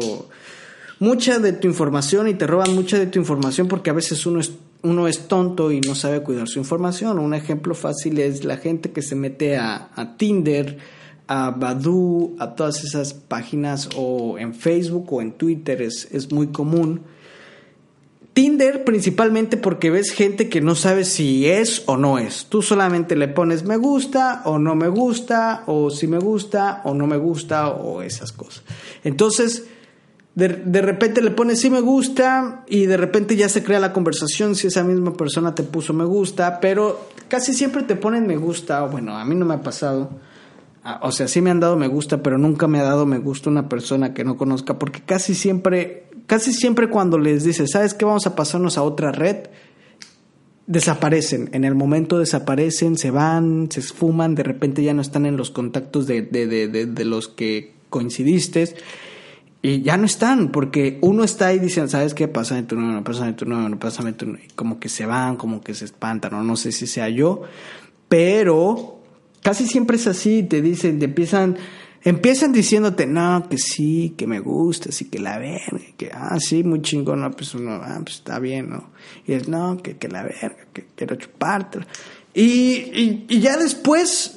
mucha 1.01 1.39
de 1.39 1.53
tu 1.53 1.69
información 1.69 2.29
y 2.29 2.35
te 2.35 2.47
roban 2.47 2.75
mucha 2.75 2.99
de 2.99 3.07
tu 3.07 3.19
información 3.19 3.69
porque 3.69 3.91
a 3.91 3.95
veces 3.95 4.25
uno 4.25 4.41
es 4.41 4.53
uno 4.87 5.09
es 5.09 5.29
tonto 5.29 5.73
y 5.73 5.81
no 5.81 5.95
sabe 5.95 6.23
cuidar 6.23 6.49
su 6.49 6.59
información. 6.59 7.19
Un 7.19 7.35
ejemplo 7.35 7.75
fácil 7.75 8.19
es 8.19 8.45
la 8.45 8.57
gente 8.57 8.93
que 8.93 9.03
se 9.03 9.15
mete 9.15 9.57
a, 9.57 10.15
Tinder, 10.17 10.79
a 11.27 11.51
Badoo, 11.51 12.35
a 12.39 12.55
todas 12.55 12.85
esas 12.85 13.13
páginas 13.13 13.89
o 13.97 14.39
en 14.39 14.55
Facebook 14.55 15.13
o 15.13 15.21
en 15.21 15.33
Twitter 15.33 15.83
es, 15.83 16.09
es 16.13 16.33
muy 16.33 16.49
común. 16.49 17.03
Tinder 18.33 18.85
principalmente 18.85 19.57
porque 19.57 19.91
ves 19.91 20.11
gente 20.11 20.51
que 20.51 20.61
no 20.61 20.75
sabe 20.75 21.05
si 21.05 21.47
es 21.47 21.83
o 21.87 21.97
no 21.97 22.19
es. 22.19 22.47
Tú 22.47 22.61
solamente 22.61 23.17
le 23.17 23.29
pones 23.29 23.65
me 23.65 23.79
gusta 23.79 24.43
o 24.45 24.59
no 24.59 24.75
me 24.75 24.89
gusta 24.89 25.65
o 25.67 25.89
si 25.91 26.07
me 26.07 26.19
gusta 26.19 26.83
o 26.85 26.93
no 26.93 27.07
me 27.07 27.17
gusta 27.17 27.69
o 27.71 28.03
esas 28.03 28.33
cosas. 28.33 28.63
Entonces, 29.05 29.65
de, 30.37 30.83
repente 30.83 31.23
le 31.23 31.31
pones 31.31 31.63
sí 31.63 31.71
me 31.71 31.81
gusta 31.81 32.63
y 32.69 32.85
de 32.85 32.99
repente 32.99 33.37
ya 33.37 33.49
se 33.49 33.65
crea 33.65 33.81
la 33.81 33.95
conversación 33.95 34.55
si 34.55 34.67
esa 34.67 34.85
misma 34.85 35.17
persona 35.17 35.55
te 35.55 35.63
puso 35.63 35.95
me 35.95 36.05
gusta, 36.05 36.61
pero 36.61 37.09
casi 37.29 37.55
siempre 37.55 37.85
te 37.85 37.97
ponen 37.97 38.27
me 38.27 38.37
gusta, 38.37 38.83
bueno, 38.83 39.17
a 39.17 39.25
mí 39.25 39.35
no 39.35 39.47
me 39.47 39.55
ha 39.55 39.63
pasado. 39.63 40.11
Ah, 40.85 41.01
o 41.03 41.11
sea, 41.11 41.27
sí 41.27 41.41
me 41.41 41.51
han 41.51 41.59
dado 41.59 41.77
me 41.77 41.89
gusta, 41.89 42.23
pero 42.23 42.37
nunca 42.37 42.69
me 42.69 42.79
ha 42.79 42.83
dado 42.83 43.07
me 43.07 43.17
gusta 43.17 43.49
una 43.49 43.71
persona 43.71 44.13
que 44.13 44.25
no 44.25 44.37
conozca, 44.37 44.79
porque 44.79 45.01
casi 45.01 45.35
siempre, 45.35 46.05
casi 46.27 46.53
siempre 46.53 46.91
cuando 46.91 47.19
les 47.19 47.43
dices, 47.43 47.71
¿sabes 47.71 47.95
qué? 47.95 48.05
Vamos 48.05 48.27
a 48.27 48.37
pasarnos 48.37 48.77
a 48.77 48.83
otra 48.83 49.13
red, 49.13 49.49
desaparecen, 50.67 51.49
en 51.53 51.65
el 51.65 51.75
momento 51.75 52.19
desaparecen, 52.19 52.99
se 52.99 53.11
van, 53.11 53.71
se 53.71 53.81
esfuman, 53.81 54.35
de 54.35 54.43
repente 54.43 54.85
ya 54.85 54.93
no 54.93 55.01
están 55.01 55.25
en 55.25 55.39
los 55.39 55.51
contactos 55.51 56.07
de, 56.07 56.21
de, 56.21 56.47
de, 56.47 56.69
de 56.69 57.05
los 57.07 57.27
que 57.27 57.73
coincidiste 57.89 58.75
y 59.63 59.83
ya 59.83 59.97
no 59.97 60.07
están, 60.07 60.53
porque 60.53 60.99
uno 61.01 61.25
está 61.25 61.49
ahí 61.49 61.59
diciendo, 61.59 61.91
¿sabes 61.91 62.15
qué? 62.15 62.29
Pásame 62.29 62.63
tu 62.63 62.77
número, 62.77 63.03
pásame 63.03 63.33
tu 63.33 63.47
número, 63.47 63.79
pásame 63.79 64.13
tu 64.13 64.27
número. 64.27 64.45
Como 64.55 64.79
que 64.79 64.89
se 64.89 65.07
van, 65.07 65.37
como 65.37 65.61
que 65.61 65.75
se 65.75 65.87
espantan, 65.87 66.35
o 66.35 66.43
no 66.43 66.57
sé 66.57 66.73
si 66.73 66.87
sea 66.87 67.09
yo, 67.09 67.43
pero 68.09 69.01
casi 69.43 69.67
siempre 69.67 69.97
es 69.97 70.07
así, 70.07 70.43
te 70.43 70.63
dicen, 70.63 70.99
te 70.99 71.07
empiezan, 71.07 71.57
empiezan 72.03 72.53
diciéndote, 72.53 73.07
no, 73.07 73.49
que 73.49 73.59
sí, 73.59 74.15
que 74.17 74.27
me 74.27 74.41
gusta, 74.41 74.93
sí, 74.93 75.07
que 75.07 75.19
la 75.19 75.39
verga, 75.39 75.81
que, 75.97 76.11
ah, 76.13 76.37
sí, 76.39 76.63
muy 76.63 76.83
chingón, 76.83 77.23
no, 77.23 77.31
pues 77.33 77.55
uno, 77.55 77.81
ah, 77.83 78.01
pues 78.05 78.17
está 78.17 78.39
bien, 78.39 78.71
¿no? 78.71 78.91
Y 79.27 79.33
es, 79.33 79.49
no, 79.49 79.79
que, 79.79 79.97
que 79.97 80.09
la 80.09 80.23
verga, 80.23 80.67
que 80.73 80.87
quiero 80.95 81.17
chuparte. 81.17 81.81
Y, 82.35 82.45
y, 82.45 83.27
y 83.29 83.41
ya 83.41 83.57
después 83.57 84.36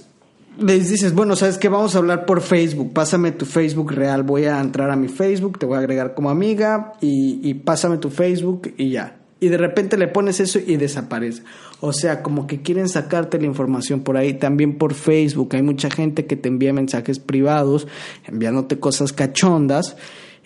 les 0.62 0.90
dices, 0.90 1.14
bueno, 1.14 1.36
¿sabes 1.36 1.58
qué? 1.58 1.70
Vamos 1.70 1.96
a 1.96 2.00
hablar 2.00 2.26
por 2.26 2.42
Facebook, 2.42 2.94
pásame 2.94 3.32
tu 3.32 3.46
Facebook 3.46 3.92
real, 3.92 4.24
voy 4.24 4.46
a 4.46 4.60
entrar 4.60 4.90
a 4.92 4.96
mi 4.96 5.08
Facebook, 5.08 5.60
te 5.60 5.66
voy 5.66 5.78
a 5.78 5.80
agregar 5.80 6.14
como 6.14 6.30
amiga 6.30 6.94
y, 7.02 7.40
y 7.44 7.54
pásame 7.56 7.98
tu 7.98 8.10
Facebook 8.10 8.74
y 8.78 8.92
ya. 8.92 9.16
Y 9.42 9.48
de 9.48 9.58
repente 9.58 9.98
le 9.98 10.08
pones 10.08 10.40
eso 10.42 10.60
y 10.60 10.76
desaparece. 10.76 11.44
O 11.80 11.94
sea, 11.94 12.22
como 12.22 12.46
que 12.46 12.62
quieren 12.62 12.90
sacarte 12.90 13.40
la 13.40 13.46
información 13.46 14.02
por 14.02 14.18
ahí, 14.18 14.34
también 14.34 14.78
por 14.78 14.94
Facebook. 14.94 15.56
Hay 15.56 15.62
mucha 15.62 15.90
gente 15.90 16.26
que 16.26 16.36
te 16.36 16.50
envía 16.50 16.74
mensajes 16.74 17.20
privados, 17.20 17.88
enviándote 18.26 18.80
cosas 18.80 19.14
cachondas. 19.14 19.96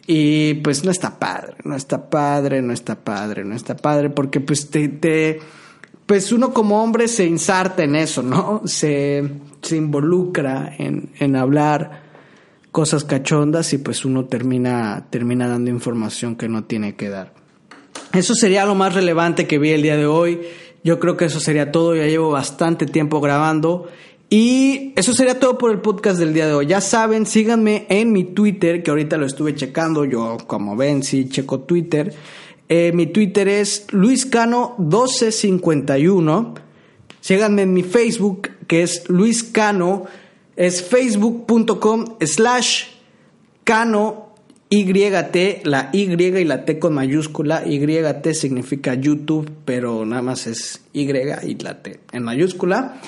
Y 0.06 0.56
pues 0.56 0.84
no 0.84 0.92
está 0.92 1.18
padre, 1.18 1.56
no 1.64 1.76
está 1.76 2.10
padre, 2.10 2.62
no 2.62 2.74
está 2.74 3.04
padre, 3.04 3.46
no 3.46 3.56
está 3.56 3.76
padre, 3.76 4.10
porque 4.10 4.42
pues 4.42 4.70
te 4.70 5.40
pues 6.06 6.32
uno 6.32 6.54
como 6.54 6.84
hombre 6.84 7.08
se 7.08 7.26
insarta 7.26 7.84
en 7.84 7.96
eso, 7.96 8.22
¿no? 8.24 8.62
Se, 8.66 9.30
se 9.62 9.76
involucra 9.78 10.74
en, 10.78 11.10
en, 11.20 11.36
hablar 11.36 12.04
cosas 12.72 13.04
cachondas 13.04 13.72
y 13.74 13.78
pues 13.78 14.04
uno 14.04 14.26
termina, 14.26 15.08
termina 15.10 15.48
dando 15.48 15.70
información 15.70 16.36
que 16.36 16.50
no 16.50 16.64
tiene 16.66 16.96
que 16.96 17.10
dar. 17.10 17.34
Eso 18.14 18.36
sería 18.36 18.66
lo 18.66 18.76
más 18.76 18.94
relevante 18.94 19.48
que 19.48 19.58
vi 19.58 19.72
el 19.72 19.82
día 19.82 19.98
de 19.98 20.06
hoy. 20.06 20.42
Yo 20.84 21.00
creo 21.00 21.16
que 21.16 21.26
eso 21.26 21.40
sería 21.40 21.72
todo. 21.72 21.96
Ya 21.96 22.06
llevo 22.06 22.32
bastante 22.32 22.86
tiempo 22.86 23.22
grabando. 23.22 23.88
Y 24.30 24.94
eso 24.96 25.14
sería 25.14 25.40
todo 25.40 25.58
por 25.58 25.72
el 25.72 25.80
podcast 25.80 26.20
del 26.20 26.34
día 26.34 26.48
de 26.48 26.54
hoy. 26.54 26.66
Ya 26.66 26.82
saben, 26.82 27.26
síganme 27.26 27.86
en 27.90 28.12
mi 28.12 28.24
Twitter, 28.24 28.82
que 28.82 28.90
ahorita 28.90 29.18
lo 29.18 29.26
estuve 29.26 29.56
checando. 29.56 30.06
Yo, 30.06 30.38
como 30.48 30.76
ven, 30.76 31.04
sí 31.04 31.30
checo 31.30 31.62
Twitter. 31.62 32.14
Eh, 32.76 32.92
mi 32.92 33.06
Twitter 33.06 33.48
es 33.48 33.86
luiscano1251. 33.90 36.56
Síganme 37.22 37.62
en 37.62 37.72
mi 37.72 37.84
Facebook, 37.84 38.50
que 38.66 38.82
es 38.82 39.08
luiscano. 39.10 40.08
Es 40.56 40.82
facebook.com 40.82 42.16
slash 42.20 42.86
cano 43.64 44.34
YT, 44.72 45.66
la 45.66 45.92
Y 45.94 46.14
y 46.14 46.46
la 46.46 46.66
T 46.66 46.80
con 46.80 46.96
mayúscula. 46.96 47.64
YT 47.64 48.34
significa 48.34 48.96
YouTube, 48.96 49.52
pero 49.66 50.04
nada 50.04 50.24
más 50.24 50.48
es 50.48 50.82
Y 50.94 51.02
y 51.02 51.58
la 51.60 51.84
T 51.84 52.00
en 52.12 52.24
mayúscula. 52.24 53.00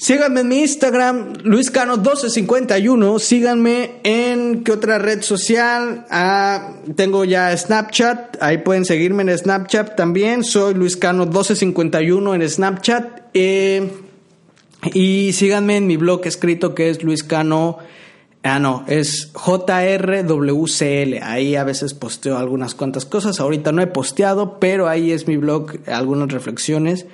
Síganme 0.00 0.40
en 0.40 0.48
mi 0.48 0.60
Instagram, 0.60 1.34
luiscano1251. 1.44 3.18
Síganme 3.18 4.00
en 4.02 4.64
qué 4.64 4.72
otra 4.72 4.98
red 4.98 5.20
social. 5.20 6.06
Ah, 6.08 6.72
tengo 6.96 7.26
ya 7.26 7.54
Snapchat. 7.54 8.42
Ahí 8.42 8.56
pueden 8.56 8.86
seguirme 8.86 9.24
en 9.24 9.36
Snapchat 9.36 9.96
también. 9.96 10.42
Soy 10.42 10.72
luiscano1251 10.72 12.34
en 12.34 12.48
Snapchat. 12.48 13.20
Eh, 13.34 13.90
y 14.94 15.34
síganme 15.34 15.76
en 15.76 15.86
mi 15.86 15.98
blog 15.98 16.22
escrito 16.24 16.74
que 16.74 16.88
es 16.88 17.02
luiscano. 17.02 17.76
Ah, 18.42 18.58
no, 18.58 18.86
es 18.88 19.30
JRWCL. 19.34 21.22
Ahí 21.22 21.56
a 21.56 21.64
veces 21.64 21.92
posteo 21.92 22.38
algunas 22.38 22.74
cuantas 22.74 23.04
cosas. 23.04 23.38
Ahorita 23.38 23.70
no 23.70 23.82
he 23.82 23.86
posteado, 23.86 24.60
pero 24.60 24.88
ahí 24.88 25.12
es 25.12 25.28
mi 25.28 25.36
blog, 25.36 25.72
algunas 25.86 26.32
reflexiones. 26.32 27.04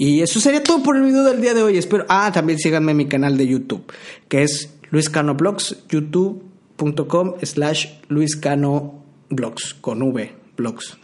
Y 0.00 0.22
eso 0.22 0.40
sería 0.40 0.62
todo 0.62 0.82
por 0.82 0.96
el 0.96 1.02
video 1.02 1.24
del 1.24 1.42
día 1.42 1.52
de 1.52 1.62
hoy. 1.62 1.76
Espero. 1.76 2.06
Ah, 2.08 2.32
también 2.32 2.58
síganme 2.58 2.92
en 2.92 2.96
mi 2.96 3.06
canal 3.06 3.36
de 3.36 3.46
YouTube, 3.46 3.84
que 4.28 4.42
es 4.42 4.72
Luis 4.88 5.10
Cano 5.10 5.34
Blogs, 5.34 5.76
youtube.com 5.90 7.34
slash 7.42 7.86
Luis 8.08 8.34
Cano 8.34 9.04
Blogs, 9.28 9.74
con 9.74 10.00
V, 10.00 10.32
blogs. 10.56 10.96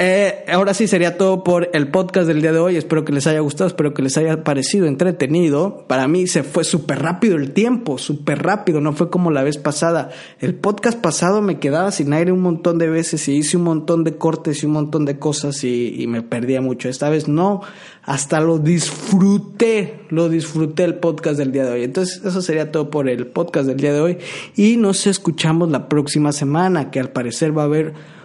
Eh, 0.00 0.44
ahora 0.46 0.74
sí 0.74 0.86
sería 0.86 1.18
todo 1.18 1.42
por 1.42 1.70
el 1.72 1.88
podcast 1.88 2.28
del 2.28 2.40
día 2.40 2.52
de 2.52 2.60
hoy. 2.60 2.76
Espero 2.76 3.04
que 3.04 3.12
les 3.12 3.26
haya 3.26 3.40
gustado, 3.40 3.66
espero 3.66 3.94
que 3.94 4.02
les 4.02 4.16
haya 4.16 4.44
parecido 4.44 4.86
entretenido. 4.86 5.84
Para 5.88 6.06
mí 6.06 6.28
se 6.28 6.44
fue 6.44 6.62
súper 6.62 7.00
rápido 7.02 7.34
el 7.34 7.50
tiempo, 7.50 7.98
súper 7.98 8.40
rápido, 8.40 8.80
no 8.80 8.92
fue 8.92 9.10
como 9.10 9.32
la 9.32 9.42
vez 9.42 9.58
pasada. 9.58 10.10
El 10.38 10.54
podcast 10.54 11.00
pasado 11.00 11.42
me 11.42 11.58
quedaba 11.58 11.90
sin 11.90 12.12
aire 12.12 12.30
un 12.30 12.42
montón 12.42 12.78
de 12.78 12.88
veces 12.88 13.26
y 13.26 13.38
hice 13.38 13.56
un 13.56 13.64
montón 13.64 14.04
de 14.04 14.16
cortes 14.16 14.62
y 14.62 14.66
un 14.66 14.72
montón 14.72 15.04
de 15.04 15.18
cosas 15.18 15.64
y, 15.64 16.00
y 16.00 16.06
me 16.06 16.22
perdía 16.22 16.60
mucho. 16.60 16.88
Esta 16.88 17.10
vez 17.10 17.26
no, 17.26 17.62
hasta 18.04 18.40
lo 18.40 18.60
disfruté, 18.60 20.02
lo 20.10 20.28
disfruté 20.28 20.84
el 20.84 20.94
podcast 20.94 21.38
del 21.38 21.50
día 21.50 21.64
de 21.64 21.72
hoy. 21.72 21.82
Entonces 21.82 22.24
eso 22.24 22.40
sería 22.40 22.70
todo 22.70 22.88
por 22.88 23.08
el 23.08 23.26
podcast 23.26 23.66
del 23.66 23.78
día 23.78 23.92
de 23.92 24.00
hoy 24.00 24.18
y 24.54 24.76
nos 24.76 25.08
escuchamos 25.08 25.72
la 25.72 25.88
próxima 25.88 26.30
semana 26.30 26.92
que 26.92 27.00
al 27.00 27.10
parecer 27.10 27.58
va 27.58 27.62
a 27.62 27.64
haber 27.64 28.17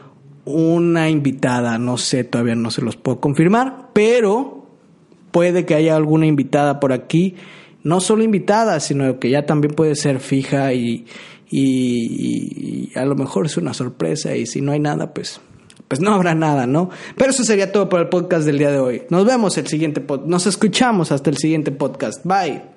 una 0.46 1.10
invitada, 1.10 1.78
no 1.78 1.98
sé, 1.98 2.24
todavía 2.24 2.56
no 2.56 2.72
se 2.72 2.82
los 2.82 2.98
puedo 2.98 3.20
confirmar, 3.20 3.90
pero 3.94 4.68
puede 5.32 5.66
que 5.66 5.76
haya 5.76 5.96
alguna 5.96 6.26
invitada 6.26 6.80
por 6.80 6.94
aquí, 6.94 7.36
no 7.84 8.00
solo 8.02 8.24
invitada, 8.24 8.80
sino 8.80 9.20
que 9.20 9.30
ya 9.30 9.46
también 9.46 9.74
puede 9.74 9.96
ser 9.96 10.20
fija 10.20 10.74
y, 10.74 11.06
y, 11.50 12.92
a 12.96 13.06
lo 13.06 13.16
mejor 13.16 13.46
es 13.46 13.58
una 13.58 13.74
sorpresa 13.74 14.36
y 14.36 14.46
si 14.46 14.62
no 14.62 14.72
hay 14.72 14.80
nada, 14.80 15.14
pues 15.14 15.42
pues 15.88 16.02
no 16.02 16.14
habrá 16.14 16.34
nada, 16.34 16.66
¿no? 16.66 16.90
Pero 17.18 17.30
eso 17.30 17.44
sería 17.44 17.72
todo 17.72 17.88
por 17.88 18.00
el 18.00 18.10
podcast 18.10 18.46
del 18.46 18.58
día 18.58 18.72
de 18.72 18.80
hoy. 18.80 19.04
Nos 19.10 19.26
vemos 19.26 19.58
el 19.60 19.68
siguiente 19.68 20.02
podcast. 20.02 20.30
Nos 20.30 20.48
escuchamos 20.48 21.12
hasta 21.12 21.30
el 21.30 21.38
siguiente 21.38 21.72
podcast. 21.72 22.26
Bye. 22.26 22.73